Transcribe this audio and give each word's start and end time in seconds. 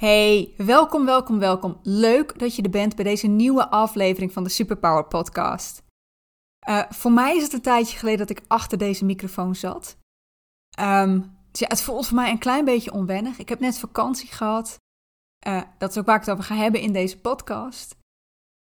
Hey, 0.00 0.54
welkom, 0.56 1.04
welkom, 1.04 1.38
welkom. 1.38 1.78
Leuk 1.82 2.38
dat 2.38 2.56
je 2.56 2.62
er 2.62 2.70
bent 2.70 2.96
bij 2.96 3.04
deze 3.04 3.26
nieuwe 3.26 3.68
aflevering 3.68 4.32
van 4.32 4.44
de 4.44 4.50
Superpower 4.50 5.04
Podcast. 5.04 5.82
Uh, 6.68 6.82
voor 6.88 7.12
mij 7.12 7.36
is 7.36 7.42
het 7.42 7.52
een 7.52 7.60
tijdje 7.60 7.98
geleden 7.98 8.26
dat 8.26 8.36
ik 8.38 8.44
achter 8.46 8.78
deze 8.78 9.04
microfoon 9.04 9.54
zat. 9.54 9.96
Dus 11.50 11.60
ja, 11.60 11.66
het 11.68 11.82
voelt 11.82 12.06
voor 12.06 12.16
mij 12.16 12.30
een 12.30 12.38
klein 12.38 12.64
beetje 12.64 12.92
onwennig. 12.92 13.38
Ik 13.38 13.48
heb 13.48 13.60
net 13.60 13.78
vakantie 13.78 14.28
gehad. 14.28 14.78
Uh, 15.46 15.62
dat 15.78 15.90
is 15.90 15.98
ook 15.98 16.06
waar 16.06 16.14
ik 16.14 16.20
het 16.20 16.30
over 16.30 16.44
ga 16.44 16.54
hebben 16.54 16.80
in 16.80 16.92
deze 16.92 17.20
podcast. 17.20 17.96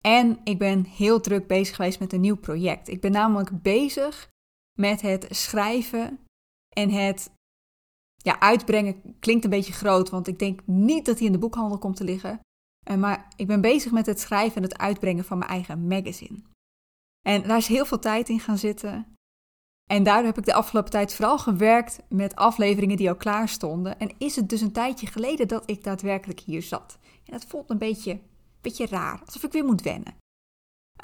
En 0.01 0.39
ik 0.43 0.57
ben 0.57 0.85
heel 0.85 1.21
druk 1.21 1.47
bezig 1.47 1.75
geweest 1.75 1.99
met 1.99 2.13
een 2.13 2.21
nieuw 2.21 2.37
project. 2.37 2.87
Ik 2.87 3.01
ben 3.01 3.11
namelijk 3.11 3.61
bezig 3.61 4.29
met 4.79 5.01
het 5.01 5.27
schrijven 5.29 6.19
en 6.69 6.89
het 6.89 7.31
ja, 8.23 8.39
uitbrengen 8.39 9.19
klinkt 9.19 9.43
een 9.43 9.49
beetje 9.49 9.73
groot, 9.73 10.09
want 10.09 10.27
ik 10.27 10.39
denk 10.39 10.59
niet 10.65 11.05
dat 11.05 11.17
hij 11.17 11.25
in 11.25 11.31
de 11.31 11.39
boekhandel 11.39 11.77
komt 11.77 11.95
te 11.95 12.03
liggen. 12.03 12.39
Uh, 12.89 12.97
maar 12.97 13.27
ik 13.35 13.47
ben 13.47 13.61
bezig 13.61 13.91
met 13.91 14.05
het 14.05 14.19
schrijven 14.19 14.55
en 14.55 14.63
het 14.63 14.77
uitbrengen 14.77 15.25
van 15.25 15.37
mijn 15.37 15.49
eigen 15.49 15.87
magazine. 15.87 16.41
En 17.21 17.47
daar 17.47 17.57
is 17.57 17.67
heel 17.67 17.85
veel 17.85 17.99
tijd 17.99 18.29
in 18.29 18.39
gaan 18.39 18.57
zitten. 18.57 19.15
En 19.89 20.03
daardoor 20.03 20.25
heb 20.25 20.37
ik 20.37 20.45
de 20.45 20.53
afgelopen 20.53 20.91
tijd 20.91 21.13
vooral 21.13 21.39
gewerkt 21.39 21.99
met 22.09 22.35
afleveringen 22.35 22.97
die 22.97 23.09
al 23.09 23.15
klaar 23.15 23.49
stonden. 23.49 23.99
En 23.99 24.11
is 24.17 24.35
het 24.35 24.49
dus 24.49 24.61
een 24.61 24.71
tijdje 24.71 25.07
geleden 25.07 25.47
dat 25.47 25.69
ik 25.69 25.83
daadwerkelijk 25.83 26.39
hier 26.39 26.61
zat. 26.61 26.97
En 27.25 27.31
dat 27.31 27.45
voelt 27.45 27.69
een 27.69 27.77
beetje, 27.77 28.19
beetje 28.61 28.85
raar, 28.85 29.21
alsof 29.25 29.43
ik 29.43 29.51
weer 29.51 29.65
moet 29.65 29.81
wennen. 29.81 30.15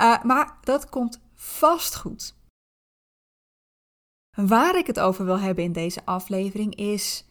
Uh, 0.01 0.23
maar 0.23 0.57
dat 0.61 0.89
komt 0.89 1.21
vast 1.35 1.95
goed. 1.95 2.37
Waar 4.35 4.77
ik 4.77 4.87
het 4.87 4.99
over 4.99 5.25
wil 5.25 5.39
hebben 5.39 5.63
in 5.63 5.71
deze 5.71 6.05
aflevering 6.05 6.75
is 6.75 7.27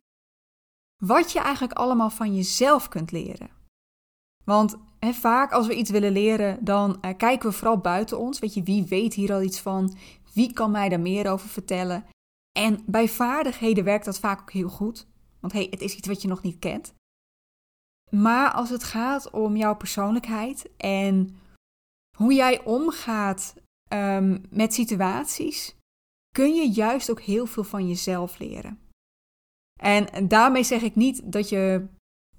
wat 1.05 1.33
je 1.33 1.39
eigenlijk 1.39 1.79
allemaal 1.79 2.11
van 2.11 2.35
jezelf 2.35 2.89
kunt 2.89 3.11
leren. 3.11 3.51
Want 4.45 4.77
vaak 5.01 5.53
als 5.53 5.67
we 5.67 5.75
iets 5.75 5.91
willen 5.91 6.13
leren, 6.13 6.65
dan 6.65 6.99
uh, 7.01 7.11
kijken 7.17 7.49
we 7.49 7.55
vooral 7.55 7.79
buiten 7.79 8.19
ons. 8.19 8.39
Weet 8.39 8.55
je, 8.55 8.63
wie 8.63 8.85
weet 8.85 9.15
hier 9.15 9.33
al 9.33 9.43
iets 9.43 9.61
van? 9.61 9.97
Wie 10.35 10.53
kan 10.53 10.71
mij 10.71 10.89
daar 10.89 11.01
meer 11.01 11.31
over 11.31 11.49
vertellen? 11.49 12.05
En 12.59 12.83
bij 12.87 13.09
vaardigheden 13.09 13.85
werkt 13.85 14.05
dat 14.05 14.19
vaak 14.19 14.41
ook 14.41 14.53
heel 14.53 14.69
goed. 14.69 15.07
Want 15.41 15.53
hey, 15.53 15.67
het 15.71 15.81
is 15.81 15.95
iets 15.95 16.09
wat 16.09 16.23
je 16.23 16.29
nog 16.29 16.43
niet 16.43 16.59
kent. 16.59 16.95
Maar 18.11 18.53
als 18.53 18.71
het 18.71 18.85
gaat 18.85 19.31
om 19.31 19.57
jouw 19.57 19.77
persoonlijkheid 19.77 20.77
en 20.77 21.39
hoe 22.17 22.35
jij 22.35 22.65
omgaat 22.65 23.55
um, 23.93 24.43
met 24.51 24.75
situaties, 24.75 25.77
kun 26.39 26.55
je 26.55 26.71
juist 26.71 27.11
ook 27.11 27.21
heel 27.21 27.47
veel 27.47 27.65
van 27.65 27.89
jezelf 27.89 28.39
leren. 28.39 28.79
En 29.81 30.29
daarmee 30.29 30.63
zeg 30.63 30.83
ik 30.83 30.95
niet 30.95 31.33
dat 31.33 31.49
je 31.49 31.87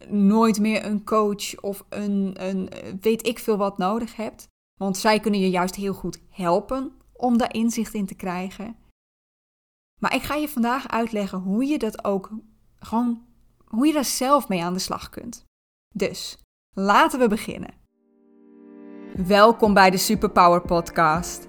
nooit 0.07 0.59
meer 0.59 0.85
een 0.85 1.03
coach 1.03 1.59
of 1.61 1.85
een, 1.89 2.47
een 2.47 2.69
weet 3.01 3.27
ik 3.27 3.39
veel 3.39 3.57
wat 3.57 3.77
nodig 3.77 4.15
hebt. 4.15 4.47
Want 4.79 4.97
zij 4.97 5.19
kunnen 5.19 5.39
je 5.39 5.49
juist 5.49 5.75
heel 5.75 5.93
goed 5.93 6.21
helpen 6.29 6.91
om 7.13 7.37
daar 7.37 7.53
inzicht 7.53 7.93
in 7.93 8.05
te 8.05 8.15
krijgen. 8.15 8.75
Maar 10.01 10.15
ik 10.15 10.21
ga 10.21 10.35
je 10.35 10.49
vandaag 10.49 10.87
uitleggen 10.87 11.39
hoe 11.39 11.65
je 11.65 11.77
dat 11.77 12.03
ook 12.03 12.31
gewoon, 12.79 13.25
hoe 13.65 13.87
je 13.87 13.93
daar 13.93 14.05
zelf 14.05 14.47
mee 14.47 14.63
aan 14.63 14.73
de 14.73 14.79
slag 14.79 15.09
kunt. 15.09 15.43
Dus 15.95 16.37
laten 16.75 17.19
we 17.19 17.27
beginnen. 17.27 17.73
Welkom 19.27 19.73
bij 19.73 19.89
de 19.89 19.97
Superpower 19.97 20.61
Podcast. 20.61 21.48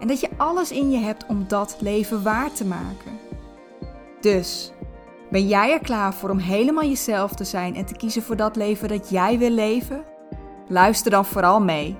en 0.00 0.08
dat 0.08 0.20
je 0.20 0.28
alles 0.36 0.70
in 0.70 0.90
je 0.90 0.98
hebt 0.98 1.26
om 1.26 1.48
dat 1.48 1.76
leven 1.80 2.22
waar 2.22 2.52
te 2.52 2.64
maken. 2.64 3.18
Dus, 4.20 4.72
ben 5.30 5.48
jij 5.48 5.72
er 5.72 5.80
klaar 5.80 6.14
voor 6.14 6.30
om 6.30 6.38
helemaal 6.38 6.84
jezelf 6.84 7.34
te 7.34 7.44
zijn 7.44 7.74
en 7.74 7.86
te 7.86 7.96
kiezen 7.96 8.22
voor 8.22 8.36
dat 8.36 8.56
leven 8.56 8.88
dat 8.88 9.08
jij 9.08 9.38
wil 9.38 9.50
leven? 9.50 10.04
Luister 10.68 11.10
dan 11.10 11.24
vooral 11.24 11.60
mee. 11.60 11.96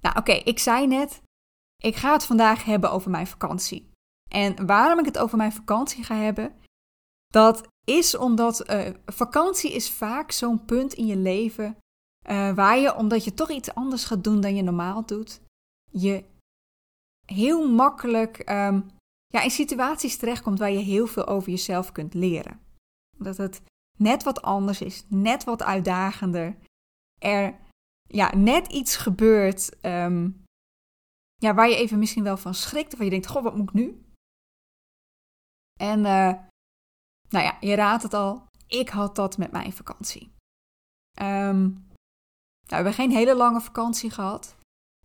Nou, 0.00 0.16
oké, 0.18 0.32
ik 0.32 0.58
zei 0.58 0.86
net, 0.86 1.22
ik 1.76 1.96
ga 1.96 2.12
het 2.12 2.24
vandaag 2.24 2.64
hebben 2.64 2.90
over 2.90 3.10
mijn 3.10 3.26
vakantie. 3.26 3.90
En 4.28 4.66
waarom 4.66 4.98
ik 4.98 5.04
het 5.04 5.18
over 5.18 5.36
mijn 5.36 5.52
vakantie 5.52 6.04
ga 6.04 6.14
hebben, 6.14 6.54
dat 7.32 7.66
is 7.84 8.16
omdat 8.16 8.70
uh, 8.70 8.88
vakantie 9.06 9.72
is 9.72 9.90
vaak 9.90 10.30
zo'n 10.32 10.64
punt 10.64 10.92
in 10.92 11.06
je 11.06 11.16
leven 11.16 11.76
uh, 12.30 12.54
waar 12.54 12.78
je, 12.78 12.94
omdat 12.94 13.24
je 13.24 13.34
toch 13.34 13.50
iets 13.50 13.74
anders 13.74 14.04
gaat 14.04 14.24
doen 14.24 14.40
dan 14.40 14.56
je 14.56 14.62
normaal 14.62 15.06
doet, 15.06 15.40
je 15.90 16.24
heel 17.24 17.72
makkelijk 17.72 18.50
um, 18.50 18.86
ja, 19.26 19.42
in 19.42 19.50
situaties 19.50 20.16
terechtkomt 20.16 20.58
waar 20.58 20.70
je 20.70 20.78
heel 20.78 21.06
veel 21.06 21.26
over 21.26 21.50
jezelf 21.50 21.92
kunt 21.92 22.14
leren. 22.14 22.60
Dat 23.16 23.36
het 23.36 23.62
net 23.98 24.22
wat 24.22 24.42
anders 24.42 24.80
is, 24.80 25.04
net 25.08 25.44
wat 25.44 25.62
uitdagender. 25.62 26.56
Er 27.18 27.58
ja, 28.02 28.34
net 28.36 28.66
iets 28.66 28.96
gebeurt 28.96 29.84
um, 29.84 30.44
ja, 31.34 31.54
waar 31.54 31.68
je 31.68 31.76
even 31.76 31.98
misschien 31.98 32.24
wel 32.24 32.36
van 32.36 32.54
schrikt. 32.54 32.92
Of 32.92 32.98
je 32.98 33.10
denkt, 33.10 33.26
goh, 33.26 33.42
wat 33.42 33.56
moet 33.56 33.68
ik 33.68 33.74
nu? 33.74 34.04
En 35.80 35.98
uh, 35.98 36.32
nou 37.28 37.44
ja, 37.44 37.56
je 37.60 37.74
raadt 37.74 38.02
het 38.02 38.14
al. 38.14 38.46
Ik 38.66 38.88
had 38.88 39.16
dat 39.16 39.38
met 39.38 39.52
mijn 39.52 39.72
vakantie. 39.72 40.32
Um, 41.22 41.86
we 42.66 42.74
hebben 42.74 42.92
geen 42.92 43.10
hele 43.10 43.36
lange 43.36 43.60
vakantie 43.60 44.10
gehad. 44.10 44.56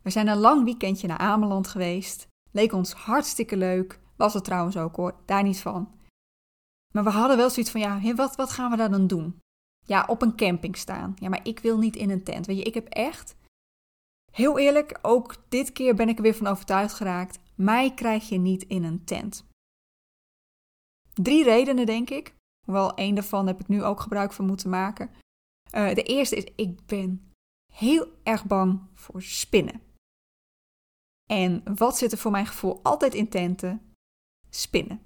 We 0.01 0.09
zijn 0.09 0.27
een 0.27 0.37
lang 0.37 0.63
weekendje 0.63 1.07
naar 1.07 1.17
Ameland 1.17 1.67
geweest. 1.67 2.27
Leek 2.51 2.73
ons 2.73 2.93
hartstikke 2.93 3.57
leuk. 3.57 3.99
Was 4.15 4.33
het 4.33 4.43
trouwens 4.43 4.77
ook 4.77 4.95
hoor, 4.95 5.15
daar 5.25 5.43
niet 5.43 5.61
van. 5.61 5.93
Maar 6.93 7.03
we 7.03 7.09
hadden 7.09 7.37
wel 7.37 7.49
zoiets 7.49 7.71
van, 7.71 7.81
ja, 7.81 8.15
wat, 8.15 8.35
wat 8.35 8.51
gaan 8.51 8.71
we 8.71 8.77
daar 8.77 8.91
dan 8.91 9.07
doen? 9.07 9.39
Ja, 9.85 10.05
op 10.07 10.21
een 10.21 10.35
camping 10.35 10.77
staan. 10.77 11.13
Ja, 11.15 11.29
maar 11.29 11.47
ik 11.47 11.59
wil 11.59 11.77
niet 11.77 11.95
in 11.95 12.09
een 12.09 12.23
tent. 12.23 12.45
Weet 12.45 12.57
je, 12.57 12.63
ik 12.63 12.73
heb 12.73 12.87
echt, 12.87 13.35
heel 14.31 14.59
eerlijk, 14.59 14.99
ook 15.01 15.35
dit 15.49 15.71
keer 15.71 15.95
ben 15.95 16.09
ik 16.09 16.17
er 16.17 16.23
weer 16.23 16.35
van 16.35 16.47
overtuigd 16.47 16.93
geraakt. 16.93 17.39
Mij 17.55 17.93
krijg 17.93 18.29
je 18.29 18.37
niet 18.37 18.63
in 18.63 18.83
een 18.83 19.03
tent. 19.03 19.47
Drie 21.13 21.43
redenen, 21.43 21.85
denk 21.85 22.09
ik. 22.09 22.33
Hoewel 22.65 22.93
één 22.93 23.15
daarvan 23.15 23.47
heb 23.47 23.59
ik 23.59 23.67
nu 23.67 23.83
ook 23.83 23.99
gebruik 23.99 24.33
van 24.33 24.45
moeten 24.45 24.69
maken. 24.69 25.09
Uh, 25.75 25.93
de 25.93 26.03
eerste 26.03 26.35
is, 26.35 26.43
ik 26.55 26.85
ben 26.85 27.28
heel 27.79 28.07
erg 28.23 28.45
bang 28.45 28.81
voor 28.93 29.21
spinnen. 29.21 29.81
En 31.25 31.75
wat 31.75 31.97
zit 31.97 32.11
er 32.11 32.17
voor 32.17 32.31
mijn 32.31 32.45
gevoel 32.45 32.83
altijd 32.83 33.13
in 33.13 33.29
tenten? 33.29 33.93
Spinnen. 34.49 35.01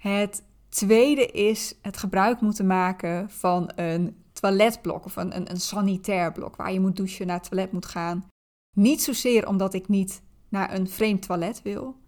Het 0.00 0.44
tweede 0.68 1.26
is 1.26 1.78
het 1.82 1.96
gebruik 1.96 2.40
moeten 2.40 2.66
maken 2.66 3.30
van 3.30 3.72
een 3.74 4.24
toiletblok 4.32 5.04
of 5.04 5.16
een, 5.16 5.36
een, 5.36 5.50
een 5.50 5.60
sanitair 5.60 6.32
blok 6.32 6.56
waar 6.56 6.72
je 6.72 6.80
moet 6.80 6.96
douchen, 6.96 7.26
naar 7.26 7.38
het 7.38 7.48
toilet 7.48 7.72
moet 7.72 7.86
gaan. 7.86 8.28
Niet 8.76 9.02
zozeer 9.02 9.48
omdat 9.48 9.74
ik 9.74 9.88
niet 9.88 10.22
naar 10.48 10.74
een 10.74 10.88
vreemd 10.88 11.22
toilet 11.22 11.62
wil, 11.62 12.00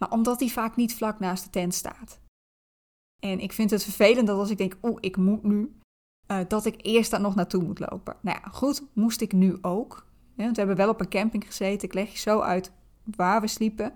maar 0.00 0.10
omdat 0.10 0.38
die 0.38 0.52
vaak 0.52 0.76
niet 0.76 0.94
vlak 0.94 1.18
naast 1.18 1.44
de 1.44 1.50
tent 1.50 1.74
staat. 1.74 2.20
En 3.18 3.40
ik 3.40 3.52
vind 3.52 3.70
het 3.70 3.82
vervelend 3.82 4.26
dat 4.26 4.38
als 4.38 4.50
ik 4.50 4.58
denk, 4.58 4.78
oeh, 4.82 4.96
ik 5.00 5.16
moet 5.16 5.42
nu, 5.42 5.79
uh, 6.30 6.38
dat 6.48 6.64
ik 6.64 6.74
eerst 6.82 7.10
daar 7.10 7.20
nog 7.20 7.34
naartoe 7.34 7.62
moet 7.62 7.78
lopen. 7.78 8.16
Nou 8.20 8.38
ja, 8.42 8.50
goed, 8.50 8.82
moest 8.92 9.20
ik 9.20 9.32
nu 9.32 9.58
ook. 9.60 10.06
want 10.34 10.50
we 10.50 10.58
hebben 10.58 10.76
wel 10.76 10.88
op 10.88 11.00
een 11.00 11.08
camping 11.08 11.46
gezeten. 11.46 11.88
Ik 11.88 11.94
leg 11.94 12.12
je 12.12 12.18
zo 12.18 12.40
uit 12.40 12.72
waar 13.16 13.40
we 13.40 13.46
sliepen. 13.46 13.86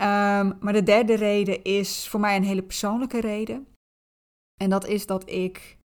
Um, 0.00 0.58
maar 0.60 0.72
de 0.72 0.82
derde 0.82 1.14
reden 1.14 1.64
is 1.64 2.08
voor 2.08 2.20
mij 2.20 2.36
een 2.36 2.44
hele 2.44 2.62
persoonlijke 2.62 3.20
reden. 3.20 3.66
En 4.60 4.70
dat 4.70 4.86
is 4.86 5.06
dat 5.06 5.30
ik 5.30 5.78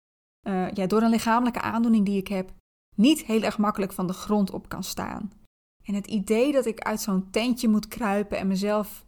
uh, 0.47 0.71
ja, 0.71 0.85
door 0.85 1.01
een 1.01 1.09
lichamelijke 1.09 1.61
aandoening 1.61 2.05
die 2.05 2.17
ik 2.17 2.27
heb, 2.27 2.51
niet 2.95 3.23
heel 3.23 3.41
erg 3.41 3.57
makkelijk 3.57 3.93
van 3.93 4.07
de 4.07 4.13
grond 4.13 4.51
op 4.51 4.69
kan 4.69 4.83
staan. 4.83 5.31
En 5.83 5.93
het 5.93 6.07
idee 6.07 6.51
dat 6.51 6.65
ik 6.65 6.79
uit 6.79 7.01
zo'n 7.01 7.29
tentje 7.29 7.67
moet 7.67 7.87
kruipen 7.87 8.37
en 8.37 8.47
mezelf 8.47 9.05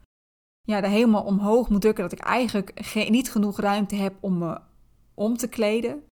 ja, 0.62 0.84
er 0.84 0.90
helemaal 0.90 1.24
omhoog 1.24 1.70
moet 1.70 1.82
drukken, 1.82 2.04
dat 2.04 2.20
ik 2.20 2.26
eigenlijk 2.26 2.94
niet 3.10 3.32
genoeg 3.32 3.60
ruimte 3.60 3.96
heb 3.96 4.16
om 4.20 4.38
me 4.38 4.62
om 5.14 5.38
te 5.38 5.48
kleden, 5.48 6.04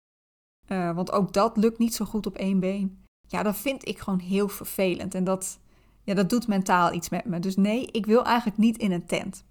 uh, 0.67 0.95
want 0.95 1.11
ook 1.11 1.33
dat 1.33 1.57
lukt 1.57 1.77
niet 1.77 1.95
zo 1.95 2.05
goed 2.05 2.25
op 2.25 2.35
één 2.35 2.59
been. 2.59 3.05
Ja, 3.27 3.43
dat 3.43 3.55
vind 3.55 3.87
ik 3.87 3.99
gewoon 3.99 4.19
heel 4.19 4.47
vervelend. 4.47 5.15
En 5.15 5.23
dat, 5.23 5.59
ja, 6.03 6.13
dat 6.13 6.29
doet 6.29 6.47
mentaal 6.47 6.93
iets 6.93 7.09
met 7.09 7.25
me. 7.25 7.39
Dus 7.39 7.55
nee, 7.55 7.85
ik 7.85 8.05
wil 8.05 8.23
eigenlijk 8.23 8.57
niet 8.57 8.77
in 8.77 8.91
een 8.91 9.05
tent. 9.05 9.45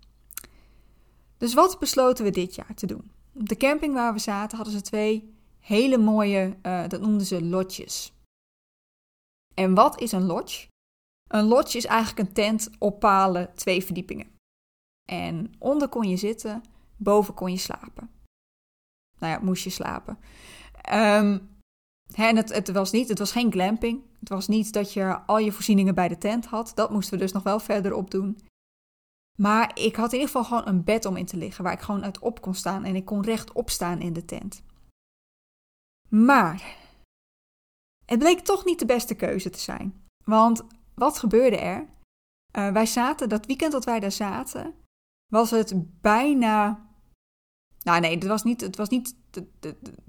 Dus 1.38 1.54
wat 1.54 1.78
besloten 1.78 2.24
we 2.24 2.30
dit 2.30 2.54
jaar 2.54 2.74
te 2.74 2.86
doen? 2.86 3.10
op 3.38 3.48
de 3.48 3.56
camping 3.56 3.94
waar 3.94 4.12
we 4.12 4.18
zaten 4.18 4.56
hadden 4.56 4.74
ze 4.76 4.82
twee 4.82 5.34
hele 5.60 5.98
mooie, 5.98 6.56
uh, 6.62 6.88
dat 6.88 7.00
noemden 7.00 7.26
ze 7.26 7.44
lodges. 7.44 8.12
En 9.54 9.74
wat 9.74 10.00
is 10.00 10.12
een 10.12 10.24
lodge? 10.24 10.68
Een 11.30 11.44
lodge 11.44 11.76
is 11.76 11.84
eigenlijk 11.84 12.28
een 12.28 12.34
tent 12.34 12.70
op 12.78 13.00
palen, 13.00 13.54
twee 13.54 13.84
verdiepingen. 13.84 14.34
En 15.08 15.54
onder 15.58 15.88
kon 15.88 16.08
je 16.08 16.16
zitten, 16.16 16.62
boven 16.96 17.34
kon 17.34 17.50
je 17.50 17.58
slapen. 17.58 18.10
Nou 19.18 19.32
ja, 19.32 19.44
moest 19.44 19.64
je 19.64 19.70
slapen. 19.70 20.18
Um, 20.92 21.54
en 22.14 22.36
het, 22.36 22.52
het, 22.52 22.72
was 22.72 22.90
niet, 22.90 23.08
het 23.08 23.18
was 23.18 23.32
geen 23.32 23.52
glamping. 23.52 24.02
Het 24.20 24.28
was 24.28 24.48
niet 24.48 24.72
dat 24.72 24.92
je 24.92 25.18
al 25.26 25.38
je 25.38 25.52
voorzieningen 25.52 25.94
bij 25.94 26.08
de 26.08 26.18
tent 26.18 26.46
had. 26.46 26.72
Dat 26.74 26.90
moesten 26.90 27.14
we 27.14 27.24
dus 27.24 27.32
nog 27.32 27.42
wel 27.42 27.60
verder 27.60 27.94
op 27.94 28.10
doen. 28.10 28.38
Maar 29.38 29.70
ik 29.78 29.96
had 29.96 30.12
in 30.12 30.18
ieder 30.18 30.34
geval 30.34 30.44
gewoon 30.44 30.74
een 30.74 30.84
bed 30.84 31.04
om 31.04 31.16
in 31.16 31.26
te 31.26 31.36
liggen, 31.36 31.64
waar 31.64 31.72
ik 31.72 31.80
gewoon 31.80 32.04
uit 32.04 32.18
op 32.18 32.40
kon 32.40 32.54
staan 32.54 32.84
en 32.84 32.96
ik 32.96 33.04
kon 33.04 33.22
rechtop 33.22 33.70
staan 33.70 34.00
in 34.00 34.12
de 34.12 34.24
tent. 34.24 34.62
Maar 36.08 36.76
het 38.04 38.18
bleek 38.18 38.40
toch 38.40 38.64
niet 38.64 38.78
de 38.78 38.86
beste 38.86 39.14
keuze 39.14 39.50
te 39.50 39.58
zijn. 39.58 40.04
Want 40.24 40.64
wat 40.94 41.18
gebeurde 41.18 41.56
er? 41.56 41.86
Uh, 42.58 42.72
wij 42.72 42.86
zaten, 42.86 43.28
dat 43.28 43.46
weekend 43.46 43.72
dat 43.72 43.84
wij 43.84 44.00
daar 44.00 44.12
zaten, 44.12 44.74
was 45.32 45.50
het 45.50 46.00
bijna. 46.00 46.85
Nou 47.86 48.00
nee, 48.00 48.14
het 48.14 48.26
was 48.26 48.42
niet. 48.42 48.60
Het 48.60 48.76
was 48.76 48.88
niet 48.88 49.14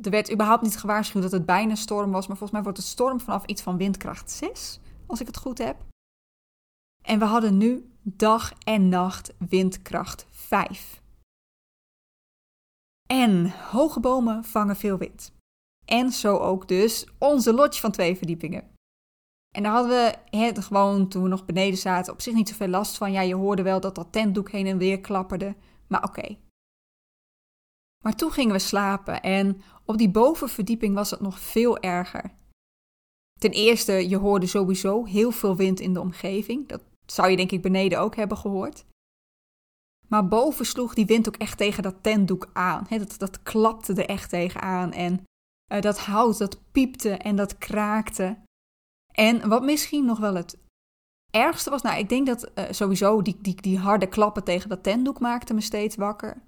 er 0.02 0.10
werd 0.10 0.32
überhaupt 0.32 0.62
niet 0.62 0.78
gewaarschuwd 0.78 1.24
dat 1.24 1.32
het 1.32 1.46
bijna 1.46 1.76
storm 1.76 2.12
was. 2.12 2.28
Maar 2.28 2.38
volgens 2.38 2.52
mij 2.52 2.64
wordt 2.64 2.78
het 2.78 2.88
storm 2.88 3.20
vanaf 3.20 3.46
iets 3.46 3.62
van 3.62 3.78
windkracht 3.78 4.32
6, 4.32 4.80
als 5.06 5.20
ik 5.22 5.28
het 5.28 5.38
goed 5.38 5.58
heb. 5.58 5.86
En 7.04 7.20
we 7.20 7.26
hadden 7.26 7.58
nu 7.58 7.92
dag 8.02 8.54
en 8.64 8.90
nacht 8.90 9.34
windkracht 9.50 10.28
5. 10.30 11.02
En 13.08 13.50
hoge 13.52 14.00
bomen 14.00 14.44
vangen 14.44 14.76
veel 14.76 14.98
wind. 14.98 15.32
En 15.86 16.12
zo 16.12 16.38
ook 16.38 16.68
dus 16.68 17.08
onze 17.18 17.54
lodge 17.54 17.80
van 17.80 17.92
twee 17.92 18.18
verdiepingen. 18.18 18.72
En 19.56 19.64
daar 19.64 19.72
hadden 19.72 19.92
we 19.92 20.38
het 20.38 20.60
gewoon, 20.60 21.08
toen 21.08 21.24
we 21.24 21.30
nog 21.30 21.46
beneden 21.46 21.78
zaten, 21.78 22.14
op 22.14 22.22
zich 22.22 22.34
niet 22.34 22.50
zoveel 22.50 22.68
last 22.68 22.98
van. 22.98 23.12
Ja, 23.12 23.22
je 23.22 23.36
hoorde 23.36 23.62
wel 23.62 23.80
dat 23.80 23.96
dat 23.96 24.12
tentdoek 24.12 24.52
heen 24.52 24.66
en 24.66 24.78
weer 24.78 25.02
klapperde. 25.02 25.56
Maar 25.88 26.04
oké. 26.04 26.38
Maar 28.08 28.16
toen 28.16 28.32
gingen 28.32 28.54
we 28.54 28.60
slapen 28.60 29.22
en 29.22 29.62
op 29.86 29.98
die 29.98 30.10
bovenverdieping 30.10 30.96
was 30.96 31.12
het 31.12 31.20
nog 31.20 31.40
veel 31.40 31.78
erger. 31.78 32.32
Ten 33.40 33.52
eerste, 33.52 34.10
je 34.10 34.18
hoorde 34.18 34.46
sowieso 34.46 35.06
heel 35.06 35.32
veel 35.32 35.56
wind 35.56 35.80
in 35.80 35.94
de 35.94 36.00
omgeving. 36.00 36.68
Dat 36.68 36.82
zou 37.06 37.30
je 37.30 37.36
denk 37.36 37.52
ik 37.52 37.62
beneden 37.62 38.00
ook 38.00 38.16
hebben 38.16 38.38
gehoord. 38.38 38.86
Maar 40.08 40.28
boven 40.28 40.66
sloeg 40.66 40.94
die 40.94 41.06
wind 41.06 41.28
ook 41.28 41.36
echt 41.36 41.58
tegen 41.58 41.84
dat 41.84 42.04
tentdoek 42.04 42.50
aan. 42.54 42.86
dat, 42.90 43.16
dat 43.18 43.44
klapte 43.44 43.94
er 43.94 44.10
echt 44.10 44.30
tegen 44.30 44.62
aan. 44.62 44.92
En 44.92 45.24
uh, 45.74 45.82
dat 45.82 46.00
hout, 46.00 46.38
dat 46.38 46.72
piepte 46.72 47.10
en 47.10 47.36
dat 47.36 47.58
kraakte. 47.58 48.38
En 49.12 49.50
wat 49.50 49.64
misschien 49.64 50.06
nog 50.06 50.20
wel 50.20 50.36
het 50.36 50.58
ergste 51.32 51.70
was, 51.70 51.82
nou, 51.82 52.00
ik 52.00 52.10
denk 52.10 52.28
dat 52.28 52.52
uh, 52.56 52.66
sowieso 52.70 53.22
die, 53.22 53.38
die, 53.42 53.62
die 53.62 53.80
harde 53.80 54.08
klappen 54.08 54.44
tegen 54.44 54.70
dat 54.70 54.84
tentdoek 54.84 55.20
maakte 55.20 55.54
me 55.54 55.62
steeds 55.62 55.96
wakker. 55.96 56.46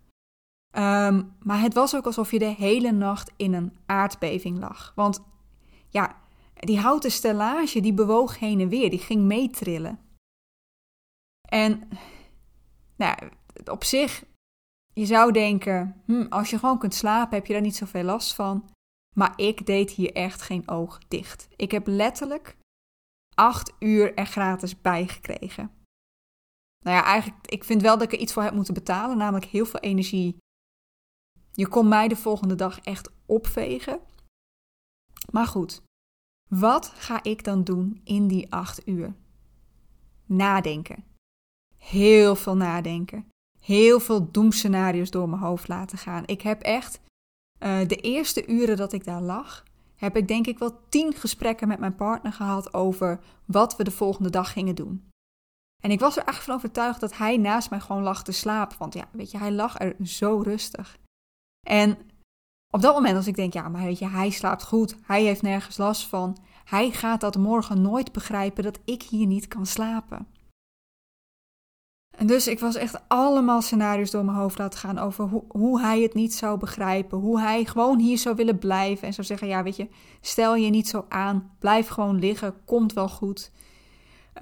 Um, 0.77 1.35
maar 1.39 1.61
het 1.61 1.73
was 1.73 1.95
ook 1.95 2.05
alsof 2.05 2.31
je 2.31 2.39
de 2.39 2.45
hele 2.45 2.91
nacht 2.91 3.31
in 3.35 3.53
een 3.53 3.77
aardbeving 3.85 4.59
lag. 4.59 4.91
Want 4.95 5.23
ja, 5.89 6.15
die 6.53 6.79
houten 6.79 7.11
stellage 7.11 7.79
die 7.79 7.93
bewoog 7.93 8.39
heen 8.39 8.59
en 8.59 8.69
weer, 8.69 8.89
die 8.89 8.99
ging 8.99 9.21
meetrillen. 9.21 9.99
En 11.49 11.89
nou, 12.95 13.17
op 13.65 13.83
zich, 13.83 14.23
je 14.93 15.05
zou 15.05 15.31
denken, 15.31 16.01
hm, 16.05 16.25
als 16.29 16.49
je 16.49 16.59
gewoon 16.59 16.79
kunt 16.79 16.93
slapen, 16.93 17.37
heb 17.37 17.45
je 17.45 17.53
daar 17.53 17.61
niet 17.61 17.75
zoveel 17.75 18.03
last 18.03 18.33
van. 18.33 18.69
Maar 19.15 19.33
ik 19.35 19.65
deed 19.65 19.91
hier 19.91 20.13
echt 20.13 20.41
geen 20.41 20.69
oog 20.69 20.99
dicht. 21.07 21.47
Ik 21.55 21.71
heb 21.71 21.87
letterlijk 21.87 22.57
acht 23.35 23.73
uur 23.79 24.15
er 24.15 24.25
gratis 24.25 24.81
bij 24.81 25.07
gekregen. 25.07 25.71
Nou 26.85 26.97
ja, 26.97 27.03
eigenlijk, 27.03 27.47
ik 27.47 27.63
vind 27.63 27.81
wel 27.81 27.97
dat 27.97 28.07
ik 28.07 28.13
er 28.13 28.19
iets 28.19 28.33
voor 28.33 28.43
heb 28.43 28.53
moeten 28.53 28.73
betalen, 28.73 29.17
namelijk 29.17 29.45
heel 29.45 29.65
veel 29.65 29.79
energie. 29.79 30.37
Je 31.59 31.67
kon 31.67 31.87
mij 31.87 32.07
de 32.07 32.15
volgende 32.15 32.55
dag 32.55 32.79
echt 32.79 33.11
opvegen. 33.25 33.99
Maar 35.31 35.47
goed, 35.47 35.81
wat 36.49 36.87
ga 36.87 37.23
ik 37.23 37.43
dan 37.43 37.63
doen 37.63 38.01
in 38.03 38.27
die 38.27 38.51
acht 38.51 38.87
uur? 38.87 39.13
Nadenken. 40.25 41.03
Heel 41.77 42.35
veel 42.35 42.55
nadenken. 42.55 43.29
Heel 43.59 43.99
veel 43.99 44.31
doemscenario's 44.31 45.09
door 45.09 45.29
mijn 45.29 45.41
hoofd 45.41 45.67
laten 45.67 45.97
gaan. 45.97 46.23
Ik 46.25 46.41
heb 46.41 46.61
echt 46.61 47.01
uh, 47.59 47.87
de 47.87 47.95
eerste 47.95 48.47
uren 48.47 48.77
dat 48.77 48.93
ik 48.93 49.03
daar 49.03 49.21
lag, 49.21 49.63
heb 49.95 50.15
ik 50.15 50.27
denk 50.27 50.47
ik 50.47 50.59
wel 50.59 50.79
tien 50.89 51.13
gesprekken 51.13 51.67
met 51.67 51.79
mijn 51.79 51.95
partner 51.95 52.33
gehad 52.33 52.73
over 52.73 53.19
wat 53.45 53.75
we 53.75 53.83
de 53.83 53.91
volgende 53.91 54.29
dag 54.29 54.51
gingen 54.51 54.75
doen. 54.75 55.09
En 55.83 55.91
ik 55.91 55.99
was 55.99 56.17
er 56.17 56.23
echt 56.23 56.43
van 56.43 56.55
overtuigd 56.55 56.99
dat 56.99 57.17
hij 57.17 57.37
naast 57.37 57.69
mij 57.69 57.79
gewoon 57.79 58.03
lag 58.03 58.23
te 58.23 58.31
slapen. 58.31 58.77
Want 58.77 58.93
ja, 58.93 59.07
weet 59.11 59.31
je, 59.31 59.37
hij 59.37 59.51
lag 59.51 59.79
er 59.79 59.95
zo 60.03 60.41
rustig. 60.41 60.97
En 61.67 61.97
op 62.71 62.81
dat 62.81 62.93
moment 62.93 63.15
als 63.15 63.27
ik 63.27 63.35
denk, 63.35 63.53
ja, 63.53 63.69
maar 63.69 63.83
weet 63.83 63.99
je, 63.99 64.07
hij 64.07 64.29
slaapt 64.29 64.63
goed, 64.63 64.95
hij 65.01 65.23
heeft 65.23 65.41
nergens 65.41 65.77
last 65.77 66.07
van, 66.07 66.37
hij 66.65 66.91
gaat 66.91 67.21
dat 67.21 67.37
morgen 67.37 67.81
nooit 67.81 68.11
begrijpen 68.11 68.63
dat 68.63 68.79
ik 68.85 69.03
hier 69.03 69.27
niet 69.27 69.47
kan 69.47 69.65
slapen. 69.65 70.27
En 72.19 72.27
dus 72.27 72.47
ik 72.47 72.59
was 72.59 72.75
echt 72.75 73.01
allemaal 73.07 73.61
scenario's 73.61 74.11
door 74.11 74.25
mijn 74.25 74.37
hoofd 74.37 74.57
laten 74.57 74.79
gaan 74.79 74.97
over 74.97 75.25
hoe, 75.25 75.43
hoe 75.47 75.81
hij 75.81 76.01
het 76.01 76.13
niet 76.13 76.33
zou 76.33 76.57
begrijpen. 76.57 77.17
Hoe 77.17 77.39
hij 77.39 77.65
gewoon 77.65 77.99
hier 77.99 78.17
zou 78.17 78.35
willen 78.35 78.57
blijven 78.57 79.07
en 79.07 79.13
zou 79.13 79.27
zeggen: 79.27 79.47
Ja, 79.47 79.63
weet 79.63 79.75
je, 79.75 79.87
stel 80.21 80.55
je 80.55 80.69
niet 80.69 80.87
zo 80.87 81.05
aan. 81.09 81.51
Blijf 81.59 81.87
gewoon 81.87 82.19
liggen, 82.19 82.53
komt 82.65 82.93
wel 82.93 83.09
goed. 83.09 83.51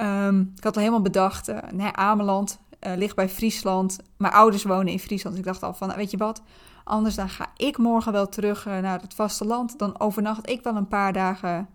Um, 0.02 0.54
ik 0.56 0.64
had 0.64 0.76
al 0.76 0.82
helemaal 0.82 1.02
bedacht: 1.02 1.50
uh, 1.50 1.58
nee, 1.72 1.92
Ameland 1.92 2.60
uh, 2.88 2.96
ligt 2.96 3.16
bij 3.16 3.30
Friesland. 3.30 3.98
Mijn 4.18 4.34
ouders 4.34 4.64
wonen 4.64 4.88
in 4.88 5.00
Friesland. 5.00 5.36
Dus 5.36 5.46
ik 5.46 5.52
dacht 5.52 5.64
al 5.64 5.74
van: 5.74 5.96
Weet 5.96 6.12
je 6.12 6.18
wat, 6.18 6.42
anders 6.88 7.16
dan 7.16 7.30
ga 7.30 7.52
ik 7.58 7.78
morgen 7.78 8.12
wel 8.12 8.30
terug 8.30 8.66
uh, 8.66 8.80
naar 8.80 9.02
het 9.02 9.14
vasteland. 9.14 9.80
Dan 9.80 10.00
overnacht 10.00 10.50
ik 10.50 10.64
wel 10.64 10.76
een 10.76 10.88
paar 10.88 11.14
dagen. 11.14 11.70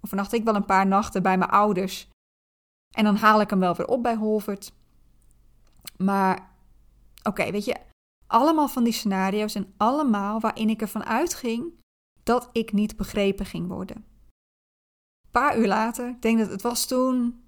Overnacht 0.00 0.32
ik 0.32 0.44
wel 0.44 0.54
een 0.54 0.64
paar 0.64 0.86
nachten 0.86 1.22
bij 1.22 1.38
mijn 1.38 1.50
ouders. 1.50 2.08
En 2.96 3.04
dan 3.04 3.16
haal 3.16 3.40
ik 3.40 3.50
hem 3.50 3.58
wel 3.58 3.74
weer 3.74 3.86
op 3.86 4.02
bij 4.02 4.14
Holvert. 4.14 4.72
Maar 5.96 6.50
oké, 7.22 7.50
weet 7.50 7.64
je, 7.64 7.76
allemaal 8.26 8.68
van 8.68 8.84
die 8.84 8.92
scenario's 8.92 9.54
en 9.54 9.74
allemaal 9.76 10.40
waarin 10.40 10.68
ik 10.68 10.80
ervan 10.80 11.04
uitging 11.04 11.72
dat 12.22 12.48
ik 12.52 12.72
niet 12.72 12.96
begrepen 12.96 13.46
ging 13.46 13.68
worden. 13.68 13.96
Een 13.96 15.30
paar 15.30 15.58
uur 15.58 15.66
later, 15.66 16.08
ik 16.08 16.22
denk 16.22 16.38
dat 16.38 16.50
het 16.50 16.62
was 16.62 16.86
toen 16.86 17.44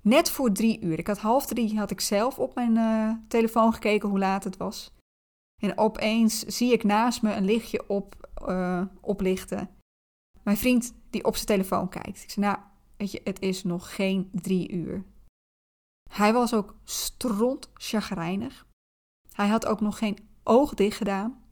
net 0.00 0.30
voor 0.30 0.52
drie 0.52 0.80
uur. 0.80 0.98
Ik 0.98 1.06
had 1.06 1.18
half 1.18 1.46
drie, 1.46 1.78
had 1.78 1.90
ik 1.90 2.00
zelf 2.00 2.38
op 2.38 2.54
mijn 2.54 2.76
uh, 2.76 3.12
telefoon 3.28 3.72
gekeken 3.72 4.08
hoe 4.08 4.18
laat 4.18 4.44
het 4.44 4.56
was. 4.56 4.92
En 5.62 5.78
opeens 5.78 6.38
zie 6.38 6.72
ik 6.72 6.84
naast 6.84 7.22
me 7.22 7.34
een 7.34 7.44
lichtje 7.44 7.88
op, 7.88 8.28
uh, 8.48 8.82
oplichten. 9.00 9.70
Mijn 10.42 10.56
vriend 10.56 10.94
die 11.10 11.24
op 11.24 11.34
zijn 11.34 11.46
telefoon 11.46 11.88
kijkt. 11.88 12.22
Ik 12.22 12.30
zei, 12.30 12.46
nou, 12.46 12.58
weet 12.96 13.10
je, 13.10 13.20
het 13.24 13.40
is 13.40 13.62
nog 13.62 13.94
geen 13.94 14.28
drie 14.32 14.72
uur. 14.72 15.04
Hij 16.10 16.32
was 16.32 16.54
ook 16.54 16.74
stront 16.84 17.70
chagrijnig. 17.74 18.66
Hij 19.32 19.48
had 19.48 19.66
ook 19.66 19.80
nog 19.80 19.98
geen 19.98 20.18
oog 20.42 20.74
dicht 20.74 20.96
gedaan. 20.96 21.42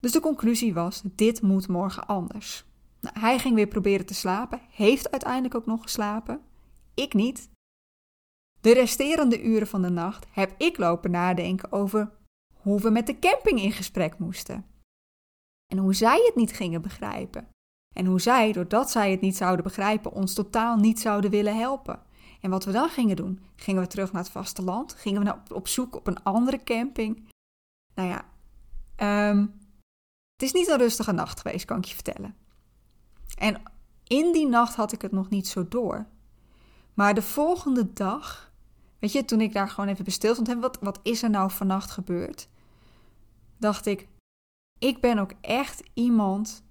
Dus 0.00 0.12
de 0.12 0.20
conclusie 0.20 0.74
was: 0.74 1.02
dit 1.04 1.42
moet 1.42 1.68
morgen 1.68 2.06
anders. 2.06 2.64
Nou, 3.00 3.20
hij 3.20 3.38
ging 3.38 3.54
weer 3.54 3.66
proberen 3.66 4.06
te 4.06 4.14
slapen, 4.14 4.60
heeft 4.70 5.10
uiteindelijk 5.10 5.54
ook 5.54 5.66
nog 5.66 5.82
geslapen. 5.82 6.40
Ik 6.94 7.14
niet. 7.14 7.50
De 8.60 8.72
resterende 8.72 9.42
uren 9.42 9.66
van 9.66 9.82
de 9.82 9.90
nacht 9.90 10.26
heb 10.30 10.54
ik 10.58 10.78
lopen 10.78 11.10
nadenken 11.10 11.72
over 11.72 12.16
hoe 12.68 12.80
we 12.80 12.90
met 12.90 13.06
de 13.06 13.18
camping 13.18 13.60
in 13.60 13.72
gesprek 13.72 14.18
moesten. 14.18 14.66
En 15.66 15.78
hoe 15.78 15.94
zij 15.94 16.22
het 16.26 16.34
niet 16.34 16.52
gingen 16.52 16.82
begrijpen. 16.82 17.48
En 17.94 18.06
hoe 18.06 18.20
zij, 18.20 18.52
doordat 18.52 18.90
zij 18.90 19.10
het 19.10 19.20
niet 19.20 19.36
zouden 19.36 19.64
begrijpen, 19.64 20.12
ons 20.12 20.34
totaal 20.34 20.76
niet 20.76 21.00
zouden 21.00 21.30
willen 21.30 21.56
helpen. 21.56 22.02
En 22.40 22.50
wat 22.50 22.64
we 22.64 22.72
dan 22.72 22.88
gingen 22.88 23.16
doen, 23.16 23.40
gingen 23.56 23.82
we 23.82 23.88
terug 23.88 24.12
naar 24.12 24.22
het 24.22 24.30
vasteland, 24.30 24.92
gingen 24.92 25.24
we 25.24 25.54
op, 25.54 25.68
zoek 25.68 25.96
op 25.96 26.06
een 26.06 26.22
andere 26.22 26.62
camping. 26.64 27.28
Nou 27.94 28.08
ja, 28.08 28.24
um, 29.30 29.60
het 30.32 30.42
is 30.42 30.52
niet 30.52 30.68
een 30.68 30.78
rustige 30.78 31.12
nacht 31.12 31.40
geweest, 31.40 31.64
kan 31.64 31.78
ik 31.78 31.84
je 31.84 31.94
vertellen. 31.94 32.36
En 33.38 33.62
in 34.04 34.32
die 34.32 34.48
nacht 34.48 34.74
had 34.74 34.92
ik 34.92 35.02
het 35.02 35.12
nog 35.12 35.28
niet 35.28 35.48
zo 35.48 35.68
door. 35.68 36.06
Maar 36.94 37.14
de 37.14 37.22
volgende 37.22 37.92
dag, 37.92 38.52
weet 38.98 39.12
je, 39.12 39.24
toen 39.24 39.40
ik 39.40 39.52
daar 39.52 39.68
gewoon 39.68 39.88
even 39.88 40.04
bestil 40.04 40.34
stond, 40.34 40.54
wat, 40.60 40.78
wat 40.80 41.00
is 41.02 41.22
er 41.22 41.30
nou 41.30 41.50
vannacht 41.50 41.90
gebeurd? 41.90 42.48
Dacht 43.58 43.86
ik, 43.86 44.08
ik 44.78 45.00
ben 45.00 45.18
ook 45.18 45.32
echt 45.40 45.82
iemand 45.94 46.64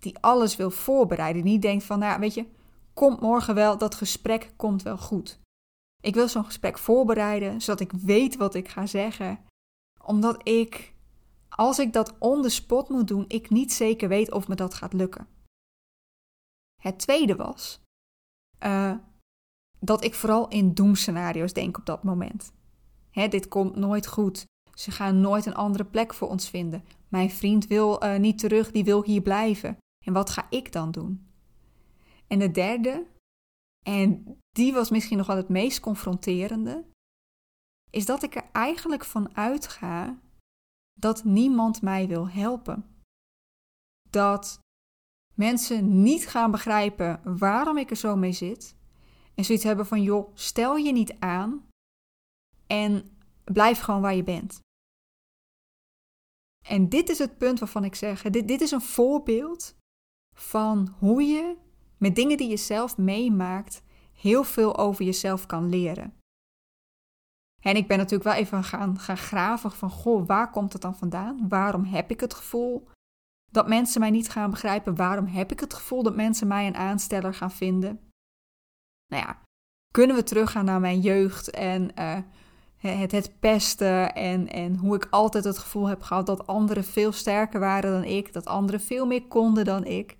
die 0.00 0.18
alles 0.18 0.56
wil 0.56 0.70
voorbereiden. 0.70 1.44
Niet 1.44 1.62
denkt 1.62 1.84
van, 1.84 1.98
nou 1.98 2.20
weet 2.20 2.34
je, 2.34 2.46
komt 2.94 3.20
morgen 3.20 3.54
wel, 3.54 3.78
dat 3.78 3.94
gesprek 3.94 4.52
komt 4.56 4.82
wel 4.82 4.98
goed. 4.98 5.40
Ik 6.02 6.14
wil 6.14 6.28
zo'n 6.28 6.44
gesprek 6.44 6.78
voorbereiden, 6.78 7.60
zodat 7.60 7.80
ik 7.80 7.92
weet 7.92 8.36
wat 8.36 8.54
ik 8.54 8.68
ga 8.68 8.86
zeggen. 8.86 9.44
Omdat 10.00 10.48
ik 10.48 10.94
als 11.48 11.78
ik 11.78 11.92
dat 11.92 12.18
on 12.18 12.42
the 12.42 12.48
spot 12.48 12.88
moet 12.88 13.08
doen, 13.08 13.24
ik 13.28 13.50
niet 13.50 13.72
zeker 13.72 14.08
weet 14.08 14.32
of 14.32 14.48
me 14.48 14.54
dat 14.54 14.74
gaat 14.74 14.92
lukken. 14.92 15.28
Het 16.82 16.98
tweede 16.98 17.36
was 17.36 17.80
uh, 18.64 18.96
dat 19.78 20.04
ik 20.04 20.14
vooral 20.14 20.48
in 20.48 20.74
doemscenario's 20.74 21.52
denk 21.52 21.78
op 21.78 21.86
dat 21.86 22.02
moment. 22.02 22.52
Hè, 23.10 23.28
dit 23.28 23.48
komt 23.48 23.76
nooit 23.76 24.06
goed. 24.06 24.46
Ze 24.74 24.90
gaan 24.90 25.20
nooit 25.20 25.46
een 25.46 25.54
andere 25.54 25.84
plek 25.84 26.14
voor 26.14 26.28
ons 26.28 26.48
vinden. 26.48 26.84
Mijn 27.08 27.30
vriend 27.30 27.66
wil 27.66 28.04
uh, 28.04 28.16
niet 28.16 28.38
terug, 28.38 28.70
die 28.70 28.84
wil 28.84 29.04
hier 29.04 29.22
blijven. 29.22 29.76
En 30.04 30.12
wat 30.12 30.30
ga 30.30 30.46
ik 30.50 30.72
dan 30.72 30.90
doen? 30.90 31.28
En 32.26 32.38
de 32.38 32.50
derde, 32.50 33.06
en 33.82 34.38
die 34.50 34.72
was 34.72 34.90
misschien 34.90 35.16
nog 35.16 35.26
wel 35.26 35.36
het 35.36 35.48
meest 35.48 35.80
confronterende, 35.80 36.84
is 37.90 38.06
dat 38.06 38.22
ik 38.22 38.34
er 38.34 38.48
eigenlijk 38.52 39.04
van 39.04 39.36
uitga 39.36 40.18
dat 41.00 41.24
niemand 41.24 41.82
mij 41.82 42.06
wil 42.06 42.28
helpen. 42.28 42.84
Dat 44.10 44.58
mensen 45.34 46.02
niet 46.02 46.28
gaan 46.28 46.50
begrijpen 46.50 47.38
waarom 47.38 47.78
ik 47.78 47.90
er 47.90 47.96
zo 47.96 48.16
mee 48.16 48.32
zit. 48.32 48.76
En 49.34 49.44
zoiets 49.44 49.64
hebben 49.64 49.86
van, 49.86 50.02
joh, 50.02 50.30
stel 50.34 50.76
je 50.76 50.92
niet 50.92 51.16
aan 51.18 51.68
en 52.66 53.18
blijf 53.44 53.80
gewoon 53.80 54.00
waar 54.00 54.14
je 54.14 54.24
bent. 54.24 54.60
En 56.68 56.88
dit 56.88 57.08
is 57.08 57.18
het 57.18 57.38
punt 57.38 57.58
waarvan 57.58 57.84
ik 57.84 57.94
zeg, 57.94 58.22
dit, 58.22 58.48
dit 58.48 58.60
is 58.60 58.70
een 58.70 58.80
voorbeeld 58.80 59.76
van 60.36 60.94
hoe 60.98 61.22
je 61.22 61.56
met 61.98 62.14
dingen 62.14 62.36
die 62.36 62.48
je 62.48 62.56
zelf 62.56 62.96
meemaakt 62.96 63.82
heel 64.12 64.44
veel 64.44 64.76
over 64.76 65.04
jezelf 65.04 65.46
kan 65.46 65.68
leren. 65.68 66.18
En 67.60 67.76
ik 67.76 67.88
ben 67.88 67.98
natuurlijk 67.98 68.30
wel 68.30 68.38
even 68.38 68.64
gaan, 68.64 68.98
gaan 68.98 69.16
graven 69.16 69.72
van, 69.72 69.90
goh, 69.90 70.26
waar 70.26 70.50
komt 70.50 70.72
het 70.72 70.82
dan 70.82 70.96
vandaan? 70.96 71.48
Waarom 71.48 71.84
heb 71.84 72.10
ik 72.10 72.20
het 72.20 72.34
gevoel 72.34 72.88
dat 73.50 73.68
mensen 73.68 74.00
mij 74.00 74.10
niet 74.10 74.30
gaan 74.30 74.50
begrijpen? 74.50 74.94
Waarom 74.94 75.26
heb 75.26 75.52
ik 75.52 75.60
het 75.60 75.74
gevoel 75.74 76.02
dat 76.02 76.16
mensen 76.16 76.46
mij 76.46 76.66
een 76.66 76.76
aansteller 76.76 77.34
gaan 77.34 77.50
vinden? 77.50 78.12
Nou 79.06 79.22
ja, 79.26 79.42
kunnen 79.90 80.16
we 80.16 80.22
teruggaan 80.22 80.64
naar 80.64 80.80
mijn 80.80 81.00
jeugd 81.00 81.50
en 81.50 81.90
uh, 81.98 82.18
het, 82.88 83.12
het 83.12 83.40
pesten 83.40 84.14
en, 84.14 84.48
en 84.48 84.76
hoe 84.76 84.96
ik 84.96 85.06
altijd 85.10 85.44
het 85.44 85.58
gevoel 85.58 85.86
heb 85.86 86.02
gehad 86.02 86.26
dat 86.26 86.46
anderen 86.46 86.84
veel 86.84 87.12
sterker 87.12 87.60
waren 87.60 87.92
dan 87.92 88.04
ik, 88.04 88.32
dat 88.32 88.46
anderen 88.46 88.80
veel 88.80 89.06
meer 89.06 89.26
konden 89.26 89.64
dan 89.64 89.84
ik. 89.84 90.18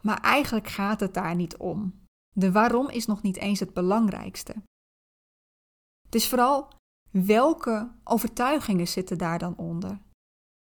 Maar 0.00 0.20
eigenlijk 0.20 0.68
gaat 0.68 1.00
het 1.00 1.14
daar 1.14 1.34
niet 1.34 1.56
om. 1.56 2.00
De 2.34 2.52
waarom 2.52 2.88
is 2.88 3.06
nog 3.06 3.22
niet 3.22 3.36
eens 3.36 3.60
het 3.60 3.72
belangrijkste. 3.72 4.54
Het 6.02 6.14
is 6.14 6.28
vooral 6.28 6.68
welke 7.10 7.92
overtuigingen 8.04 8.88
zitten 8.88 9.18
daar 9.18 9.38
dan 9.38 9.56
onder? 9.56 10.00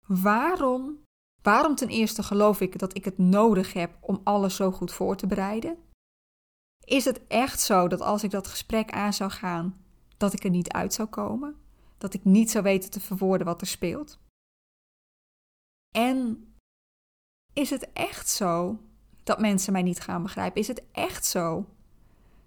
Waarom, 0.06 1.02
waarom 1.42 1.74
ten 1.74 1.88
eerste 1.88 2.22
geloof 2.22 2.60
ik 2.60 2.78
dat 2.78 2.96
ik 2.96 3.04
het 3.04 3.18
nodig 3.18 3.72
heb 3.72 3.96
om 4.00 4.20
alles 4.24 4.56
zo 4.56 4.70
goed 4.70 4.92
voor 4.92 5.16
te 5.16 5.26
bereiden? 5.26 5.78
Is 6.84 7.04
het 7.04 7.26
echt 7.26 7.60
zo 7.60 7.88
dat 7.88 8.00
als 8.00 8.22
ik 8.22 8.30
dat 8.30 8.46
gesprek 8.46 8.90
aan 8.90 9.12
zou 9.12 9.30
gaan, 9.30 9.81
dat 10.22 10.32
ik 10.32 10.44
er 10.44 10.50
niet 10.50 10.72
uit 10.72 10.94
zou 10.94 11.08
komen? 11.08 11.56
Dat 11.98 12.14
ik 12.14 12.24
niet 12.24 12.50
zou 12.50 12.64
weten 12.64 12.90
te 12.90 13.00
verwoorden 13.00 13.46
wat 13.46 13.60
er 13.60 13.66
speelt? 13.66 14.18
En 15.94 16.46
is 17.52 17.70
het 17.70 17.92
echt 17.92 18.28
zo 18.28 18.80
dat 19.22 19.40
mensen 19.40 19.72
mij 19.72 19.82
niet 19.82 20.00
gaan 20.00 20.22
begrijpen? 20.22 20.60
Is 20.60 20.68
het 20.68 20.82
echt 20.92 21.26
zo 21.26 21.66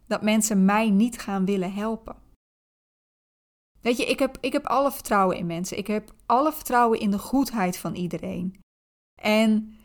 dat 0.05 0.22
mensen 0.22 0.65
mij 0.65 0.89
niet 0.89 1.20
gaan 1.20 1.46
willen 1.46 1.74
helpen? 1.74 2.15
Weet 3.82 3.98
je, 3.98 4.05
ik 4.05 4.20
heb, 4.20 4.38
ik 4.41 4.53
heb 4.53 4.65
alle 4.65 4.91
vertrouwen 4.91 5.38
in 5.38 5.46
mensen. 5.46 5.77
Ik 5.77 5.88
heb 5.88 6.13
alle 6.25 6.53
vertrouwen 6.53 7.00
in 7.00 7.12
de 7.12 7.20
goedheid 7.20 7.77
van 7.77 7.96
iedereen. 7.96 8.60
En 9.22 9.77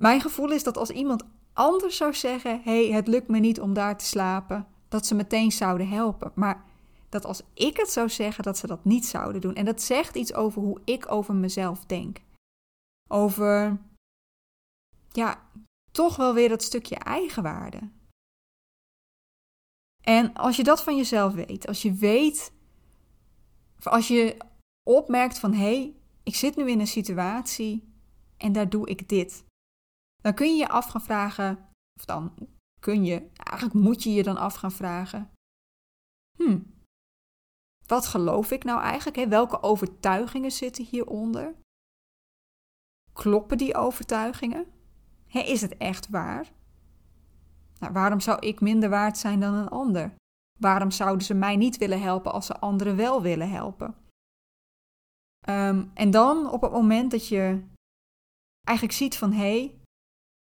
mijn 0.00 0.20
gevoel 0.20 0.50
is 0.50 0.62
dat 0.62 0.76
als 0.76 0.90
iemand 0.90 1.24
anders 1.52 1.96
zou 1.96 2.14
zeggen: 2.14 2.60
hey, 2.62 2.92
het 2.92 3.08
lukt 3.08 3.28
me 3.28 3.38
niet 3.38 3.60
om 3.60 3.74
daar 3.74 3.98
te 3.98 4.04
slapen, 4.04 4.66
dat 4.88 5.06
ze 5.06 5.14
meteen 5.14 5.52
zouden 5.52 5.88
helpen. 5.88 6.32
Maar 6.34 6.67
dat 7.08 7.24
als 7.24 7.42
ik 7.54 7.76
het 7.76 7.90
zou 7.90 8.08
zeggen, 8.08 8.44
dat 8.44 8.58
ze 8.58 8.66
dat 8.66 8.84
niet 8.84 9.06
zouden 9.06 9.40
doen. 9.40 9.54
En 9.54 9.64
dat 9.64 9.82
zegt 9.82 10.16
iets 10.16 10.34
over 10.34 10.62
hoe 10.62 10.80
ik 10.84 11.10
over 11.10 11.34
mezelf 11.34 11.86
denk. 11.86 12.20
Over, 13.08 13.80
ja, 15.12 15.50
toch 15.92 16.16
wel 16.16 16.34
weer 16.34 16.48
dat 16.48 16.62
stukje 16.62 16.96
eigenwaarde. 16.96 17.90
En 20.04 20.34
als 20.34 20.56
je 20.56 20.64
dat 20.64 20.82
van 20.82 20.96
jezelf 20.96 21.34
weet, 21.34 21.66
als 21.66 21.82
je 21.82 21.92
weet, 21.92 22.52
als 23.82 24.08
je 24.08 24.36
opmerkt 24.90 25.38
van 25.38 25.52
hé, 25.52 25.58
hey, 25.58 25.96
ik 26.22 26.34
zit 26.34 26.56
nu 26.56 26.70
in 26.70 26.80
een 26.80 26.86
situatie 26.86 27.92
en 28.36 28.52
daar 28.52 28.68
doe 28.68 28.88
ik 28.88 29.08
dit. 29.08 29.44
Dan 30.22 30.34
kun 30.34 30.46
je 30.46 30.56
je 30.56 30.68
af 30.68 30.86
gaan 30.86 31.02
vragen, 31.02 31.68
of 31.98 32.04
dan 32.04 32.34
kun 32.80 33.04
je, 33.04 33.30
eigenlijk 33.32 33.74
moet 33.74 34.02
je 34.02 34.12
je 34.12 34.22
dan 34.22 34.36
af 34.36 34.54
gaan 34.54 34.72
vragen. 34.72 35.30
Hm, 36.36 36.58
wat 37.88 38.06
geloof 38.06 38.50
ik 38.50 38.64
nou 38.64 38.80
eigenlijk? 38.80 39.16
Hè? 39.16 39.28
Welke 39.28 39.62
overtuigingen 39.62 40.50
zitten 40.50 40.84
hieronder? 40.84 41.54
Kloppen 43.12 43.58
die 43.58 43.74
overtuigingen? 43.74 44.66
is 45.26 45.60
het 45.60 45.76
echt 45.76 46.08
waar? 46.08 46.52
Nou, 47.78 47.92
waarom 47.92 48.20
zou 48.20 48.38
ik 48.46 48.60
minder 48.60 48.90
waard 48.90 49.18
zijn 49.18 49.40
dan 49.40 49.54
een 49.54 49.68
ander? 49.68 50.14
Waarom 50.60 50.90
zouden 50.90 51.26
ze 51.26 51.34
mij 51.34 51.56
niet 51.56 51.76
willen 51.76 52.00
helpen 52.00 52.32
als 52.32 52.46
ze 52.46 52.58
anderen 52.58 52.96
wel 52.96 53.22
willen 53.22 53.50
helpen? 53.50 53.94
Ehm, 55.46 55.86
en 55.94 56.10
dan 56.10 56.50
op 56.50 56.60
het 56.60 56.72
moment 56.72 57.10
dat 57.10 57.28
je 57.28 57.62
eigenlijk 58.64 58.98
ziet 58.98 59.16
van 59.16 59.32
hé, 59.32 59.38
hey, 59.38 59.80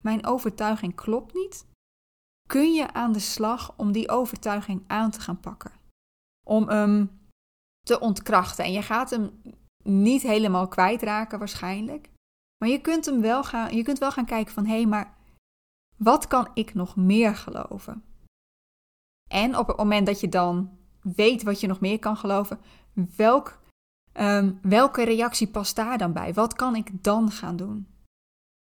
mijn 0.02 0.26
overtuiging 0.26 0.94
klopt 0.94 1.34
niet, 1.34 1.66
kun 2.48 2.72
je 2.72 2.92
aan 2.92 3.12
de 3.12 3.18
slag 3.18 3.78
om 3.78 3.92
die 3.92 4.08
overtuiging 4.08 4.84
aan 4.86 5.10
te 5.10 5.20
gaan 5.20 5.40
pakken. 5.40 5.72
Om 6.46 6.68
hem 6.68 7.23
te 7.84 8.00
ontkrachten. 8.00 8.64
En 8.64 8.72
je 8.72 8.82
gaat 8.82 9.10
hem 9.10 9.42
niet 9.82 10.22
helemaal 10.22 10.68
kwijtraken 10.68 11.38
waarschijnlijk. 11.38 12.10
Maar 12.58 12.68
je 12.68 12.80
kunt, 12.80 13.04
hem 13.04 13.20
wel 13.20 13.44
gaan, 13.44 13.76
je 13.76 13.82
kunt 13.82 13.98
wel 13.98 14.12
gaan 14.12 14.24
kijken 14.24 14.54
van 14.54 14.66
hé, 14.66 14.74
hey, 14.74 14.86
maar 14.86 15.16
wat 15.96 16.26
kan 16.26 16.48
ik 16.54 16.74
nog 16.74 16.96
meer 16.96 17.36
geloven? 17.36 18.04
En 19.28 19.58
op 19.58 19.66
het 19.66 19.76
moment 19.76 20.06
dat 20.06 20.20
je 20.20 20.28
dan 20.28 20.78
weet 21.00 21.42
wat 21.42 21.60
je 21.60 21.66
nog 21.66 21.80
meer 21.80 21.98
kan 21.98 22.16
geloven, 22.16 22.60
welk, 23.16 23.60
um, 24.12 24.58
welke 24.62 25.02
reactie 25.04 25.48
past 25.48 25.76
daar 25.76 25.98
dan 25.98 26.12
bij? 26.12 26.34
Wat 26.34 26.54
kan 26.54 26.76
ik 26.76 27.02
dan 27.02 27.30
gaan 27.30 27.56
doen? 27.56 27.88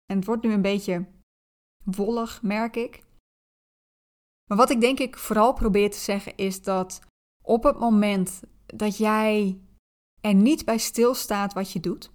En 0.05 0.15
het 0.15 0.25
wordt 0.25 0.43
nu 0.43 0.53
een 0.53 0.62
beetje 0.62 1.05
wollig, 1.84 2.41
merk 2.41 2.75
ik. 2.75 3.03
Maar 4.50 4.57
wat 4.57 4.69
ik 4.69 4.81
denk 4.81 5.00
ik 5.00 5.17
vooral 5.17 5.53
probeer 5.53 5.91
te 5.91 5.98
zeggen 5.98 6.38
is 6.38 6.63
dat 6.63 7.00
op 7.43 7.63
het 7.63 7.79
moment 7.79 8.41
dat 8.65 8.98
jij 8.98 9.60
er 10.22 10.34
niet 10.34 10.65
bij 10.65 10.77
stilstaat 10.77 11.53
wat 11.53 11.72
je 11.72 11.79
doet, 11.79 12.12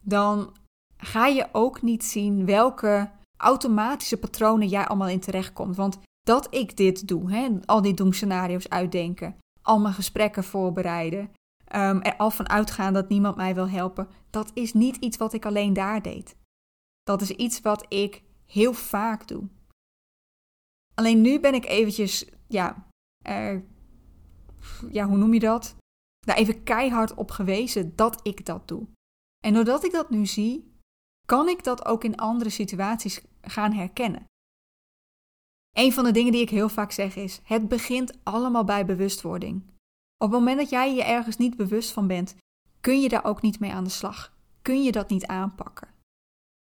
dan 0.00 0.56
ga 0.96 1.26
je 1.26 1.48
ook 1.52 1.82
niet 1.82 2.04
zien 2.04 2.46
welke 2.46 3.10
automatische 3.36 4.18
patronen 4.18 4.68
jij 4.68 4.86
allemaal 4.86 5.08
in 5.08 5.20
terechtkomt. 5.20 5.76
Want 5.76 5.98
dat 6.20 6.54
ik 6.54 6.76
dit 6.76 7.08
doe, 7.08 7.32
hè, 7.32 7.48
al 7.64 7.82
die 7.82 7.94
doemscenario's 7.94 8.68
uitdenken, 8.68 9.36
al 9.62 9.80
mijn 9.80 9.94
gesprekken 9.94 10.44
voorbereiden, 10.44 11.20
um, 11.74 12.02
er 12.02 12.16
al 12.16 12.30
van 12.30 12.48
uitgaan 12.48 12.92
dat 12.92 13.08
niemand 13.08 13.36
mij 13.36 13.54
wil 13.54 13.68
helpen, 13.68 14.08
dat 14.30 14.50
is 14.54 14.72
niet 14.72 14.96
iets 14.96 15.16
wat 15.16 15.32
ik 15.32 15.46
alleen 15.46 15.72
daar 15.72 16.02
deed. 16.02 16.36
Dat 17.02 17.20
is 17.20 17.30
iets 17.30 17.60
wat 17.60 17.86
ik 17.88 18.22
heel 18.46 18.72
vaak 18.72 19.28
doe. 19.28 19.48
Alleen 20.94 21.20
nu 21.20 21.40
ben 21.40 21.54
ik 21.54 21.64
eventjes, 21.64 22.30
ja, 22.48 22.86
ja, 24.90 25.06
hoe 25.06 25.16
noem 25.16 25.34
je 25.34 25.40
dat? 25.40 25.76
Daar 26.26 26.36
even 26.36 26.62
keihard 26.62 27.14
op 27.14 27.30
gewezen 27.30 27.96
dat 27.96 28.20
ik 28.26 28.46
dat 28.46 28.68
doe. 28.68 28.86
En 29.44 29.54
doordat 29.54 29.84
ik 29.84 29.92
dat 29.92 30.10
nu 30.10 30.26
zie, 30.26 30.72
kan 31.26 31.48
ik 31.48 31.64
dat 31.64 31.84
ook 31.84 32.04
in 32.04 32.16
andere 32.16 32.50
situaties 32.50 33.22
gaan 33.40 33.72
herkennen. 33.72 34.24
Een 35.76 35.92
van 35.92 36.04
de 36.04 36.10
dingen 36.10 36.32
die 36.32 36.40
ik 36.40 36.50
heel 36.50 36.68
vaak 36.68 36.92
zeg 36.92 37.16
is: 37.16 37.40
het 37.42 37.68
begint 37.68 38.18
allemaal 38.22 38.64
bij 38.64 38.86
bewustwording. 38.86 39.62
Op 40.16 40.30
het 40.30 40.38
moment 40.38 40.58
dat 40.58 40.70
jij 40.70 40.94
je 40.94 41.04
ergens 41.04 41.36
niet 41.36 41.56
bewust 41.56 41.90
van 41.90 42.06
bent, 42.06 42.36
kun 42.80 43.00
je 43.00 43.08
daar 43.08 43.24
ook 43.24 43.42
niet 43.42 43.60
mee 43.60 43.72
aan 43.72 43.84
de 43.84 43.90
slag. 43.90 44.36
Kun 44.62 44.82
je 44.82 44.92
dat 44.92 45.08
niet 45.08 45.26
aanpakken. 45.26 45.88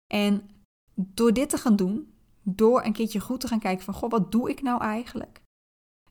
En 0.07 0.51
door 0.95 1.33
dit 1.33 1.51
te 1.51 1.59
gaan 1.59 1.77
doen, 1.77 2.15
door 2.43 2.85
een 2.85 2.93
keertje 2.93 3.21
goed 3.21 3.41
te 3.41 3.49
gaan 3.49 3.59
kijken 3.59 3.85
van, 3.85 3.95
goh, 3.95 4.11
wat 4.11 4.33
doe 4.33 4.51
ik 4.51 4.63
nou 4.63 4.81
eigenlijk? 4.81 5.43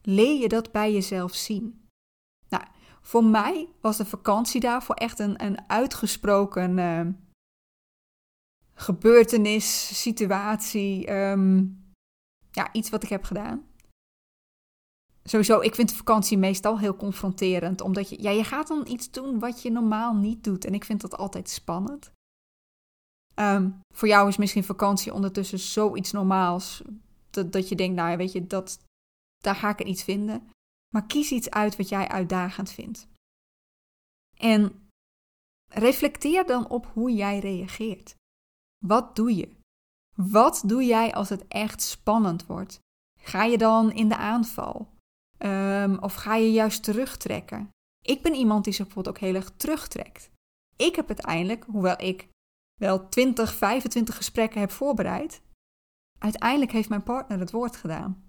Leer 0.05 0.41
je 0.41 0.47
dat 0.47 0.71
bij 0.71 0.93
jezelf 0.93 1.35
zien. 1.35 1.87
Nou, 2.49 2.63
voor 3.01 3.23
mij 3.23 3.67
was 3.81 3.97
de 3.97 4.05
vakantie 4.05 4.59
daarvoor 4.59 4.95
echt 4.95 5.19
een, 5.19 5.43
een 5.43 5.69
uitgesproken 5.69 6.77
uh, 6.77 7.07
gebeurtenis, 8.73 9.99
situatie, 10.01 11.11
um, 11.11 11.83
ja, 12.51 12.73
iets 12.73 12.89
wat 12.89 13.03
ik 13.03 13.09
heb 13.09 13.23
gedaan. 13.23 13.65
sowieso, 15.23 15.59
ik 15.59 15.75
vind 15.75 15.93
vakantie 15.93 16.37
meestal 16.37 16.79
heel 16.79 16.95
confronterend. 16.95 17.81
Omdat 17.81 18.09
je, 18.09 18.21
ja, 18.21 18.29
je 18.29 18.43
gaat 18.43 18.67
dan 18.67 18.87
iets 18.87 19.11
doen 19.11 19.39
wat 19.39 19.61
je 19.61 19.71
normaal 19.71 20.15
niet 20.15 20.43
doet. 20.43 20.65
En 20.65 20.73
ik 20.73 20.85
vind 20.85 21.01
dat 21.01 21.17
altijd 21.17 21.49
spannend. 21.49 22.11
Ehm, 23.33 23.69
voor 23.93 24.07
jou 24.07 24.27
is 24.27 24.37
misschien 24.37 24.63
vakantie 24.63 25.13
ondertussen 25.13 25.59
zoiets 25.59 26.11
normaals. 26.11 26.81
Dat, 27.29 27.51
dat 27.51 27.69
je 27.69 27.75
denkt, 27.75 27.95
nou 27.95 28.09
ja, 28.09 28.17
weet 28.17 28.31
je, 28.31 28.47
dat, 28.47 28.79
daar 29.45 29.55
ga 29.55 29.69
ik 29.69 29.83
iets 29.83 30.03
vinden. 30.03 30.49
Maar 30.93 31.05
kies 31.05 31.31
iets 31.31 31.49
uit 31.49 31.75
wat 31.75 31.89
jij 31.89 32.07
uitdagend 32.07 32.71
vindt. 32.71 33.07
En 34.37 34.89
reflecteer 35.67 36.45
dan 36.45 36.69
op 36.69 36.85
hoe 36.93 37.11
jij 37.13 37.39
reageert. 37.39 38.15
Wat 38.85 39.15
doe 39.15 39.35
je? 39.35 39.55
Wat 40.15 40.63
doe 40.65 40.85
jij 40.85 41.13
als 41.13 41.29
het 41.29 41.47
echt 41.47 41.81
spannend 41.81 42.45
wordt? 42.45 42.79
Ga 43.19 43.43
je 43.43 43.57
dan 43.57 43.91
in 43.91 44.09
de 44.09 44.17
aanval? 44.17 44.93
Um, 45.37 45.97
of 45.97 46.13
ga 46.13 46.35
je 46.35 46.51
juist 46.51 46.83
terugtrekken? 46.83 47.69
Ik 48.01 48.21
ben 48.21 48.33
iemand 48.33 48.63
die 48.63 48.73
zich 48.73 48.85
bijvoorbeeld 48.85 49.15
ook 49.15 49.21
heel 49.21 49.35
erg 49.35 49.51
terugtrekt. 49.57 50.29
Ik 50.75 50.95
heb 50.95 51.07
uiteindelijk, 51.07 51.63
hoewel 51.63 52.01
ik 52.01 52.27
wel 52.79 53.09
20, 53.09 53.55
25 53.55 54.15
gesprekken 54.15 54.59
heb 54.59 54.71
voorbereid, 54.71 55.41
uiteindelijk 56.19 56.71
heeft 56.71 56.89
mijn 56.89 57.03
partner 57.03 57.39
het 57.39 57.51
woord 57.51 57.75
gedaan. 57.75 58.24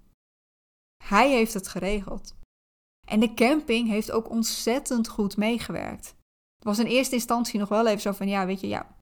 Hij 1.03 1.31
heeft 1.31 1.53
het 1.53 1.67
geregeld. 1.67 2.35
En 3.07 3.19
de 3.19 3.33
camping 3.33 3.87
heeft 3.87 4.11
ook 4.11 4.29
ontzettend 4.29 5.07
goed 5.07 5.37
meegewerkt. 5.37 6.05
Het 6.55 6.63
was 6.63 6.79
in 6.79 6.85
eerste 6.85 7.15
instantie 7.15 7.59
nog 7.59 7.69
wel 7.69 7.87
even 7.87 8.01
zo 8.01 8.11
van, 8.11 8.27
ja, 8.27 8.45
weet 8.45 8.59
je, 8.59 8.67
ja, 8.67 8.95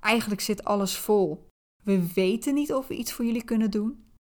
eigenlijk 0.00 0.40
zit 0.40 0.64
alles 0.64 0.96
vol. 0.96 1.48
We 1.82 2.12
weten 2.12 2.54
niet 2.54 2.72
of 2.72 2.86
we 2.86 2.96
iets 2.96 3.12
voor 3.12 3.24
jullie 3.24 3.44
kunnen 3.44 3.70
doen. 3.70 4.12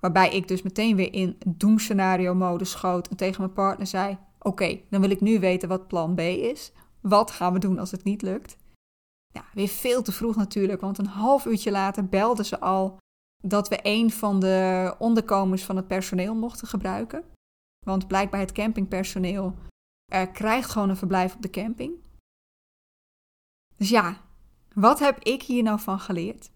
Waarbij 0.00 0.34
ik 0.34 0.48
dus 0.48 0.62
meteen 0.62 0.96
weer 0.96 1.12
in 1.12 1.38
doemscenario 1.46 2.34
mode 2.34 2.64
schoot 2.64 3.08
en 3.08 3.16
tegen 3.16 3.40
mijn 3.40 3.52
partner 3.52 3.86
zei: 3.86 4.18
Oké, 4.38 4.80
dan 4.90 5.00
wil 5.00 5.10
ik 5.10 5.20
nu 5.20 5.40
weten 5.40 5.68
wat 5.68 5.88
plan 5.88 6.14
B 6.14 6.20
is. 6.20 6.72
Wat 7.00 7.30
gaan 7.30 7.52
we 7.52 7.58
doen 7.58 7.78
als 7.78 7.90
het 7.90 8.04
niet 8.04 8.22
lukt? 8.22 8.56
Ja, 9.32 9.44
weer 9.54 9.68
veel 9.68 10.02
te 10.02 10.12
vroeg 10.12 10.36
natuurlijk, 10.36 10.80
want 10.80 10.98
een 10.98 11.06
half 11.06 11.44
uurtje 11.46 11.70
later 11.70 12.08
belden 12.08 12.44
ze 12.44 12.60
al 12.60 12.98
dat 13.46 13.68
we 13.68 13.78
een 13.82 14.10
van 14.10 14.40
de 14.40 14.94
onderkomens 14.98 15.64
van 15.64 15.76
het 15.76 15.86
personeel 15.86 16.34
mochten 16.34 16.68
gebruiken. 16.68 17.24
Want 17.86 18.06
blijkbaar 18.06 18.40
het 18.40 18.52
campingpersoneel 18.52 19.54
er 20.12 20.30
krijgt 20.30 20.70
gewoon 20.70 20.88
een 20.88 20.96
verblijf 20.96 21.34
op 21.34 21.42
de 21.42 21.50
camping. 21.50 22.02
Dus 23.76 23.88
ja, 23.88 24.20
wat 24.74 24.98
heb 24.98 25.22
ik 25.22 25.42
hier 25.42 25.62
nou 25.62 25.80
van 25.80 26.00
geleerd? 26.00 26.50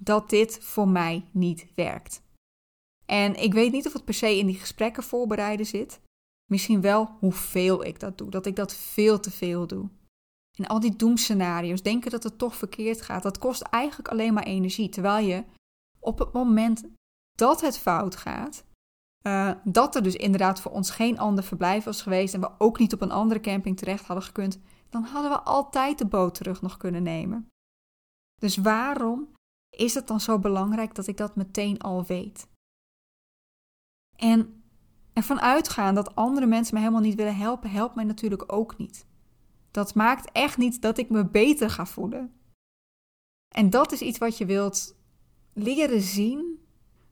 Dat 0.00 0.30
dit 0.30 0.58
voor 0.64 0.88
mij 0.88 1.28
niet 1.30 1.72
werkt. 1.74 2.22
En 3.06 3.34
ik 3.34 3.52
weet 3.52 3.72
niet 3.72 3.86
of 3.86 3.92
het 3.92 4.04
per 4.04 4.14
se 4.14 4.38
in 4.38 4.46
die 4.46 4.58
gesprekken 4.58 5.02
voorbereiden 5.02 5.66
zit. 5.66 6.00
Misschien 6.50 6.80
wel 6.80 7.16
hoeveel 7.18 7.84
ik 7.84 8.00
dat 8.00 8.18
doe. 8.18 8.30
Dat 8.30 8.46
ik 8.46 8.56
dat 8.56 8.74
veel 8.74 9.20
te 9.20 9.30
veel 9.30 9.66
doe. 9.66 9.88
En 10.58 10.66
al 10.66 10.80
die 10.80 10.96
doemscenario's, 10.96 11.82
denken 11.82 12.10
dat 12.10 12.22
het 12.22 12.38
toch 12.38 12.56
verkeerd 12.56 13.02
gaat, 13.02 13.22
dat 13.22 13.38
kost 13.38 13.62
eigenlijk 13.62 14.08
alleen 14.08 14.34
maar 14.34 14.42
energie. 14.42 14.88
Terwijl 14.88 15.26
je 15.26 15.44
op 16.02 16.18
het 16.18 16.32
moment 16.32 16.84
dat 17.32 17.60
het 17.60 17.78
fout 17.78 18.16
gaat, 18.16 18.64
uh, 19.22 19.52
dat 19.64 19.94
er 19.94 20.02
dus 20.02 20.14
inderdaad 20.14 20.60
voor 20.60 20.72
ons 20.72 20.90
geen 20.90 21.18
ander 21.18 21.44
verblijf 21.44 21.84
was 21.84 22.02
geweest 22.02 22.34
en 22.34 22.40
we 22.40 22.50
ook 22.58 22.78
niet 22.78 22.92
op 22.92 23.00
een 23.00 23.10
andere 23.10 23.40
camping 23.40 23.76
terecht 23.76 24.06
hadden 24.06 24.24
gekund, 24.24 24.60
dan 24.88 25.02
hadden 25.02 25.30
we 25.30 25.40
altijd 25.40 25.98
de 25.98 26.06
boot 26.06 26.34
terug 26.34 26.62
nog 26.62 26.76
kunnen 26.76 27.02
nemen. 27.02 27.46
Dus 28.40 28.56
waarom 28.56 29.28
is 29.76 29.94
het 29.94 30.06
dan 30.06 30.20
zo 30.20 30.38
belangrijk 30.38 30.94
dat 30.94 31.06
ik 31.06 31.16
dat 31.16 31.36
meteen 31.36 31.78
al 31.78 32.04
weet? 32.04 32.48
En 34.16 34.62
ervan 35.12 35.40
uitgaan 35.40 35.94
dat 35.94 36.14
andere 36.14 36.46
mensen 36.46 36.74
me 36.74 36.80
helemaal 36.80 37.02
niet 37.02 37.14
willen 37.14 37.36
helpen, 37.36 37.70
helpt 37.70 37.94
mij 37.94 38.04
natuurlijk 38.04 38.52
ook 38.52 38.78
niet. 38.78 39.06
Dat 39.70 39.94
maakt 39.94 40.32
echt 40.32 40.56
niet 40.56 40.82
dat 40.82 40.98
ik 40.98 41.10
me 41.10 41.26
beter 41.26 41.70
ga 41.70 41.86
voelen. 41.86 42.40
En 43.54 43.70
dat 43.70 43.92
is 43.92 44.00
iets 44.00 44.18
wat 44.18 44.38
je 44.38 44.46
wilt 44.46 44.96
leren 45.52 46.00
zien 46.00 46.66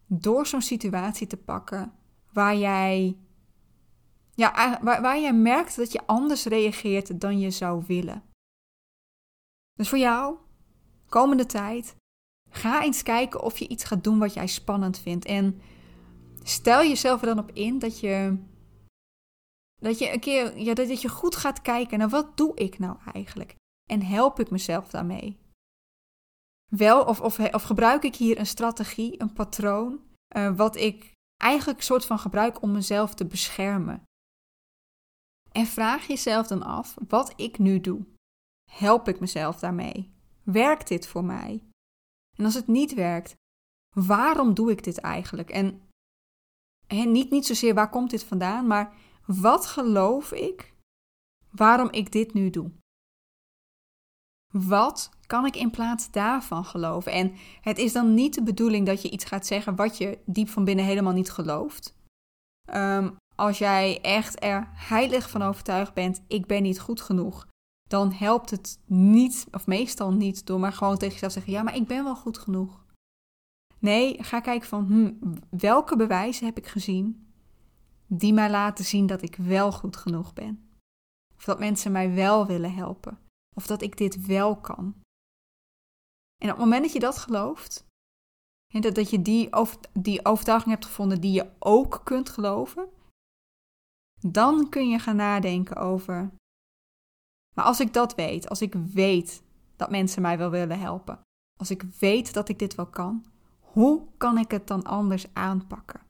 door 0.07 0.47
zo'n 0.47 0.63
situatie 0.63 1.27
te 1.27 1.37
pakken 1.37 1.93
waar 2.33 2.57
jij, 2.57 3.17
ja, 4.35 4.79
waar, 4.83 5.03
waar 5.03 5.21
jij 5.21 5.35
merkt 5.35 5.77
dat 5.77 5.93
je 5.93 6.07
anders 6.07 6.45
reageert 6.45 7.21
dan 7.21 7.39
je 7.39 7.51
zou 7.51 7.85
willen. 7.87 8.23
Dus 9.73 9.89
voor 9.89 9.99
jou, 9.99 10.37
komende 11.09 11.47
tijd, 11.47 11.97
ga 12.51 12.83
eens 12.83 13.03
kijken 13.03 13.43
of 13.43 13.59
je 13.59 13.69
iets 13.69 13.85
gaat 13.85 14.05
doen 14.05 14.19
wat 14.19 14.35
jij 14.35 14.47
spannend 14.47 14.99
vindt. 14.99 15.25
En 15.25 15.61
stel 16.43 16.83
jezelf 16.83 17.21
er 17.21 17.27
dan 17.27 17.39
op 17.39 17.51
in 17.53 17.79
dat 17.79 18.01
je, 18.01 18.37
dat 19.81 19.99
je 19.99 20.13
een 20.13 20.21
keer, 20.21 20.59
ja, 20.59 20.75
dat 20.75 21.01
je 21.01 21.09
goed 21.09 21.37
gaat 21.37 21.63
kijken 21.63 21.99
naar 21.99 22.09
wat 22.09 22.37
doe 22.37 22.55
ik 22.55 22.79
nou 22.79 22.97
eigenlijk? 23.13 23.55
En 23.91 24.03
help 24.03 24.41
ik 24.41 24.51
mezelf 24.51 24.89
daarmee? 24.89 25.39
Wel, 26.71 27.05
of, 27.05 27.21
of, 27.21 27.39
of 27.39 27.63
gebruik 27.63 28.03
ik 28.03 28.17
hier 28.17 28.39
een 28.39 28.47
strategie, 28.47 29.21
een 29.21 29.33
patroon, 29.33 30.01
uh, 30.37 30.57
wat 30.57 30.77
ik 30.77 31.13
eigenlijk 31.37 31.83
soort 31.83 32.05
van 32.05 32.19
gebruik 32.19 32.63
om 32.63 32.73
mezelf 32.73 33.15
te 33.15 33.27
beschermen? 33.27 34.03
En 35.53 35.67
vraag 35.67 36.07
jezelf 36.07 36.47
dan 36.47 36.63
af 36.63 36.97
wat 37.09 37.33
ik 37.37 37.59
nu 37.59 37.81
doe. 37.81 38.07
Help 38.71 39.09
ik 39.09 39.21
mezelf 39.21 39.59
daarmee? 39.59 40.11
Werkt 40.43 40.89
dit 40.89 41.07
voor 41.07 41.25
mij? 41.25 41.63
En 42.37 42.45
als 42.45 42.55
het 42.55 42.67
niet 42.67 42.95
werkt, 42.95 43.35
waarom 43.97 44.55
doe 44.55 44.71
ik 44.71 44.85
dit 44.85 44.99
eigenlijk? 44.99 45.51
En 45.51 45.91
en 46.91 47.13
niet, 47.13 47.31
niet 47.31 47.47
zozeer 47.47 47.75
waar 47.75 47.91
komt 47.91 48.11
dit 48.11 48.25
vandaan, 48.25 48.67
maar 48.67 48.97
wat 49.27 49.67
geloof 49.67 50.33
ik 50.33 50.75
waarom 51.51 51.91
ik 51.91 52.13
dit 52.13 52.35
nu 52.35 52.51
doe? 52.51 52.71
Wat 54.51 55.11
kan 55.27 55.47
ik 55.47 55.57
in 55.57 55.71
plaats 55.71 56.11
daarvan 56.11 56.65
geloven? 56.65 57.13
En 57.13 57.33
het 57.61 57.79
is 57.79 57.93
dan 57.93 58.15
niet 58.15 58.35
de 58.35 58.43
bedoeling 58.43 58.87
dat 58.87 59.03
je 59.03 59.11
iets 59.11 59.25
gaat 59.25 59.47
zeggen 59.47 59.77
wat 59.77 59.99
je 59.99 60.19
diep 60.25 60.49
van 60.49 60.65
binnen 60.65 60.85
helemaal 60.85 61.13
niet 61.13 61.31
gelooft. 61.31 61.99
Um, 62.75 63.17
als 63.35 63.59
jij 63.59 64.01
echt 64.01 64.43
er 64.43 64.69
heilig 64.73 65.31
van 65.31 65.43
overtuigd 65.43 65.95
bent, 65.95 66.23
ik 66.27 66.47
ben 66.47 66.63
niet 66.63 66.81
goed 66.81 67.01
genoeg, 67.01 67.47
dan 67.89 68.13
helpt 68.13 68.51
het 68.51 68.79
niet, 68.87 69.47
of 69.51 69.67
meestal 69.67 70.13
niet, 70.13 70.47
door 70.47 70.61
maar 70.61 70.73
gewoon 70.73 70.97
tegen 70.97 71.15
jezelf 71.15 71.33
te 71.33 71.39
zeggen: 71.39 71.59
ja, 71.59 71.63
maar 71.63 71.77
ik 71.77 71.87
ben 71.87 72.05
wel 72.05 72.17
goed 72.17 72.39
genoeg. 72.39 72.85
Nee, 73.79 74.23
ga 74.23 74.41
kijken 74.41 74.69
van 74.69 74.87
hm, 74.87 75.13
welke 75.51 75.97
bewijzen 75.97 76.47
heb 76.47 76.57
ik 76.57 76.67
gezien 76.67 77.33
die 78.07 78.33
mij 78.33 78.51
laten 78.51 78.85
zien 78.85 79.07
dat 79.07 79.23
ik 79.23 79.37
wel 79.37 79.73
goed 79.73 79.97
genoeg 79.97 80.33
ben. 80.33 80.69
Of 81.37 81.45
dat 81.45 81.59
mensen 81.59 81.93
mij 81.93 82.15
wel 82.15 82.47
willen 82.47 82.75
helpen. 82.75 83.19
Of 83.61 83.67
dat 83.67 83.83
ik 83.83 83.97
dit 83.97 84.27
wel 84.27 84.61
kan. 84.61 84.85
En 86.43 86.49
op 86.51 86.57
het 86.57 86.59
moment 86.59 86.83
dat 86.83 86.93
je 86.93 87.01
dat 87.01 87.19
gelooft, 87.19 87.87
dat, 88.67 88.95
dat 88.95 89.11
je 89.11 89.23
die, 89.23 89.51
die 89.93 90.25
overtuiging 90.25 90.71
hebt 90.71 90.85
gevonden 90.85 91.21
die 91.21 91.33
je 91.33 91.51
ook 91.59 92.01
kunt 92.05 92.29
geloven, 92.29 92.89
dan 94.21 94.69
kun 94.69 94.89
je 94.89 94.99
gaan 94.99 95.17
nadenken 95.17 95.77
over. 95.77 96.31
Maar 97.55 97.65
als 97.65 97.81
ik 97.81 97.93
dat 97.93 98.15
weet, 98.15 98.49
als 98.49 98.63
ik 98.63 98.75
weet 98.75 99.43
dat 99.77 99.91
mensen 99.91 100.23
mij 100.23 100.39
wel 100.39 100.51
willen 100.51 100.79
helpen, 100.79 101.21
als 101.59 101.71
ik 101.71 101.83
weet 101.83 102.33
dat 102.33 102.49
ik 102.49 102.59
dit 102.59 102.75
wel 102.75 102.87
kan, 102.87 103.25
hoe 103.61 104.07
kan 104.17 104.39
ik 104.39 104.51
het 104.51 104.67
dan 104.67 104.83
anders 104.85 105.35
aanpakken? 105.35 106.01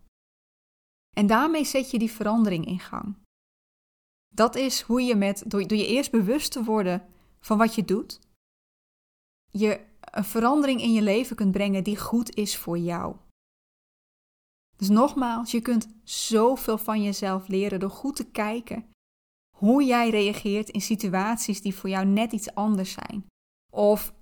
En 1.16 1.26
daarmee 1.26 1.64
zet 1.64 1.90
je 1.90 1.98
die 1.98 2.10
verandering 2.10 2.66
in 2.66 2.80
gang. 2.80 3.16
Dat 4.34 4.54
is 4.54 4.80
hoe 4.80 5.02
je 5.02 5.14
met, 5.14 5.42
door, 5.46 5.66
door 5.66 5.78
je 5.78 5.86
eerst 5.86 6.10
bewust 6.10 6.52
te 6.52 6.64
worden 6.64 7.08
van 7.44 7.58
wat 7.58 7.74
je 7.74 7.84
doet, 7.84 8.20
je 9.50 9.88
een 10.00 10.24
verandering 10.24 10.80
in 10.80 10.92
je 10.92 11.02
leven 11.02 11.36
kunt 11.36 11.52
brengen 11.52 11.84
die 11.84 11.98
goed 11.98 12.34
is 12.34 12.56
voor 12.56 12.78
jou. 12.78 13.16
Dus 14.76 14.88
nogmaals, 14.88 15.50
je 15.50 15.60
kunt 15.60 15.88
zoveel 16.04 16.78
van 16.78 17.02
jezelf 17.02 17.48
leren 17.48 17.80
door 17.80 17.90
goed 17.90 18.16
te 18.16 18.30
kijken 18.30 18.90
hoe 19.56 19.84
jij 19.84 20.10
reageert 20.10 20.68
in 20.68 20.80
situaties 20.80 21.60
die 21.60 21.74
voor 21.74 21.88
jou 21.88 22.06
net 22.06 22.32
iets 22.32 22.54
anders 22.54 22.92
zijn. 22.92 23.26
Of 23.72 24.14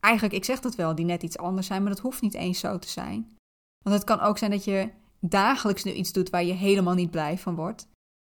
eigenlijk, 0.00 0.34
ik 0.34 0.44
zeg 0.44 0.60
dat 0.60 0.74
wel, 0.74 0.94
die 0.94 1.04
net 1.04 1.22
iets 1.22 1.38
anders 1.38 1.66
zijn, 1.66 1.82
maar 1.82 1.92
dat 1.92 2.00
hoeft 2.00 2.22
niet 2.22 2.34
eens 2.34 2.58
zo 2.58 2.78
te 2.78 2.88
zijn. 2.88 3.36
Want 3.84 3.96
het 3.96 4.04
kan 4.04 4.20
ook 4.20 4.38
zijn 4.38 4.50
dat 4.50 4.64
je 4.64 4.90
dagelijks 5.20 5.84
nu 5.84 5.92
iets 5.92 6.12
doet 6.12 6.30
waar 6.30 6.44
je 6.44 6.52
helemaal 6.52 6.94
niet 6.94 7.10
blij 7.10 7.38
van 7.38 7.54
wordt. 7.54 7.88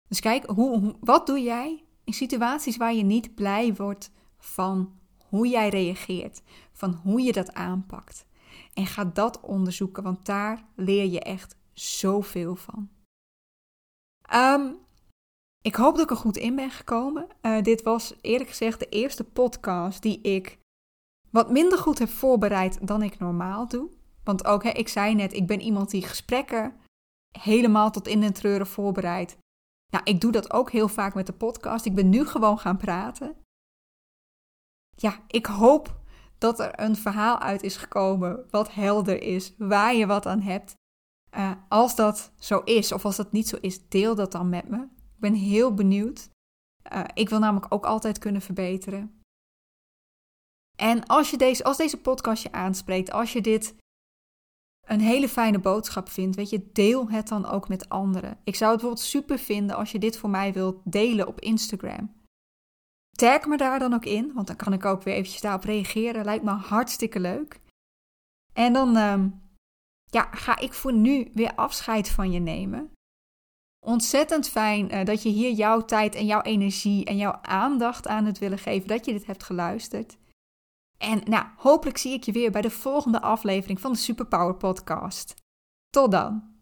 Dus 0.09 0.20
kijk, 0.20 0.44
hoe, 0.44 0.96
wat 1.00 1.26
doe 1.26 1.40
jij 1.40 1.85
in 2.11 2.16
situaties 2.16 2.77
waar 2.77 2.94
je 2.94 3.03
niet 3.03 3.35
blij 3.35 3.75
wordt 3.75 4.11
van 4.38 4.99
hoe 5.29 5.49
jij 5.49 5.68
reageert, 5.68 6.42
van 6.73 7.01
hoe 7.03 7.20
je 7.20 7.33
dat 7.33 7.55
aanpakt. 7.55 8.27
En 8.75 8.87
ga 8.87 9.05
dat 9.05 9.40
onderzoeken, 9.40 10.03
want 10.03 10.27
daar 10.27 10.64
leer 10.75 11.07
je 11.07 11.20
echt 11.20 11.57
zoveel 11.73 12.57
van. 12.57 12.88
Um, 14.35 14.77
ik 15.62 15.75
hoop 15.75 15.94
dat 15.94 16.05
ik 16.05 16.11
er 16.11 16.16
goed 16.16 16.37
in 16.37 16.55
ben 16.55 16.70
gekomen. 16.70 17.27
Uh, 17.42 17.62
dit 17.62 17.83
was 17.83 18.14
eerlijk 18.20 18.51
gezegd 18.51 18.79
de 18.79 18.88
eerste 18.88 19.25
podcast 19.25 20.03
die 20.03 20.20
ik 20.20 20.59
wat 21.31 21.51
minder 21.51 21.79
goed 21.79 21.99
heb 21.99 22.09
voorbereid 22.09 22.87
dan 22.87 23.03
ik 23.03 23.18
normaal 23.18 23.68
doe. 23.68 23.90
Want 24.25 24.44
ook, 24.44 24.62
hè, 24.62 24.70
ik 24.70 24.88
zei 24.88 25.14
net, 25.14 25.33
ik 25.33 25.46
ben 25.46 25.61
iemand 25.61 25.90
die 25.90 26.03
gesprekken 26.03 26.75
helemaal 27.38 27.90
tot 27.90 28.09
in 28.09 28.20
den 28.20 28.33
treuren 28.33 28.66
voorbereid. 28.66 29.37
Nou, 29.90 30.05
ik 30.05 30.20
doe 30.20 30.33
dat 30.33 30.53
ook 30.53 30.70
heel 30.70 30.88
vaak 30.88 31.14
met 31.14 31.26
de 31.26 31.33
podcast. 31.33 31.85
Ik 31.85 31.94
ben 31.94 32.09
nu 32.09 32.26
gewoon 32.26 32.59
gaan 32.59 32.76
praten. 32.76 33.37
Ja, 34.96 35.18
ik 35.26 35.46
hoop 35.46 36.00
dat 36.38 36.61
er 36.61 36.81
een 36.81 36.96
verhaal 36.96 37.38
uit 37.38 37.62
is 37.62 37.76
gekomen 37.76 38.46
wat 38.50 38.74
helder 38.74 39.22
is, 39.22 39.55
waar 39.59 39.94
je 39.94 40.07
wat 40.07 40.26
aan 40.26 40.40
hebt. 40.40 40.74
Uh, 41.37 41.53
als 41.68 41.96
dat 41.96 42.33
zo 42.38 42.59
is, 42.59 42.92
of 42.92 43.05
als 43.05 43.16
dat 43.16 43.33
niet 43.33 43.48
zo 43.48 43.57
is, 43.61 43.88
deel 43.88 44.14
dat 44.14 44.33
dan 44.33 44.48
met 44.48 44.68
me. 44.68 44.83
Ik 45.14 45.20
ben 45.20 45.35
heel 45.35 45.74
benieuwd. 45.74 46.31
Uh, 46.92 47.05
ik 47.14 47.29
wil 47.29 47.38
namelijk 47.38 47.74
ook 47.74 47.85
altijd 47.85 48.18
kunnen 48.18 48.42
verbeteren. 48.42 49.22
En 50.76 51.07
als, 51.07 51.31
je 51.31 51.37
deze, 51.37 51.64
als 51.64 51.76
deze 51.76 52.00
podcast 52.00 52.42
je 52.42 52.53
aanspreekt, 52.53 53.11
als 53.11 53.33
je 53.33 53.40
dit 53.40 53.74
een 54.90 55.00
hele 55.00 55.29
fijne 55.29 55.59
boodschap 55.59 56.09
vindt, 56.09 56.37
weet 56.37 56.50
je, 56.50 56.70
deel 56.72 57.11
het 57.11 57.29
dan 57.29 57.46
ook 57.46 57.68
met 57.68 57.88
anderen. 57.88 58.38
Ik 58.44 58.55
zou 58.55 58.70
het 58.70 58.81
bijvoorbeeld 58.81 59.09
super 59.11 59.38
vinden 59.38 59.76
als 59.76 59.92
je 59.92 59.98
dit 59.98 60.18
voor 60.18 60.31
mij 60.31 60.53
wilt 60.53 60.81
delen 60.85 61.26
op 61.26 61.40
Instagram. 61.40 62.12
Tag 63.11 63.46
me 63.46 63.57
daar 63.57 63.79
dan 63.79 63.94
ook 63.94 64.05
in, 64.05 64.33
want 64.35 64.46
dan 64.46 64.57
kan 64.57 64.72
ik 64.72 64.85
ook 64.85 65.03
weer 65.03 65.14
eventjes 65.14 65.40
daarop 65.40 65.64
reageren. 65.64 66.24
Lijkt 66.24 66.44
me 66.44 66.50
hartstikke 66.50 67.20
leuk. 67.20 67.61
En 68.53 68.72
dan 68.72 68.96
uh, 68.96 69.24
ja, 70.05 70.29
ga 70.31 70.59
ik 70.59 70.72
voor 70.72 70.92
nu 70.92 71.31
weer 71.35 71.55
afscheid 71.55 72.09
van 72.09 72.33
je 72.33 72.40
nemen. 72.40 72.92
Ontzettend 73.87 74.48
fijn 74.48 74.94
uh, 74.94 75.05
dat 75.05 75.22
je 75.22 75.29
hier 75.29 75.53
jouw 75.53 75.85
tijd 75.85 76.14
en 76.14 76.26
jouw 76.26 76.42
energie 76.42 77.05
en 77.05 77.16
jouw 77.16 77.38
aandacht 77.42 78.07
aan 78.07 78.24
het 78.24 78.38
willen 78.38 78.59
geven, 78.59 78.88
dat 78.88 79.05
je 79.05 79.12
dit 79.12 79.26
hebt 79.26 79.42
geluisterd. 79.42 80.18
En 81.00 81.20
nou, 81.24 81.46
hopelijk 81.56 81.98
zie 81.98 82.12
ik 82.12 82.24
je 82.24 82.32
weer 82.32 82.50
bij 82.50 82.60
de 82.60 82.70
volgende 82.70 83.20
aflevering 83.20 83.80
van 83.80 83.92
de 83.92 83.98
Superpower 83.98 84.54
Podcast. 84.54 85.34
Tot 85.90 86.10
dan! 86.10 86.60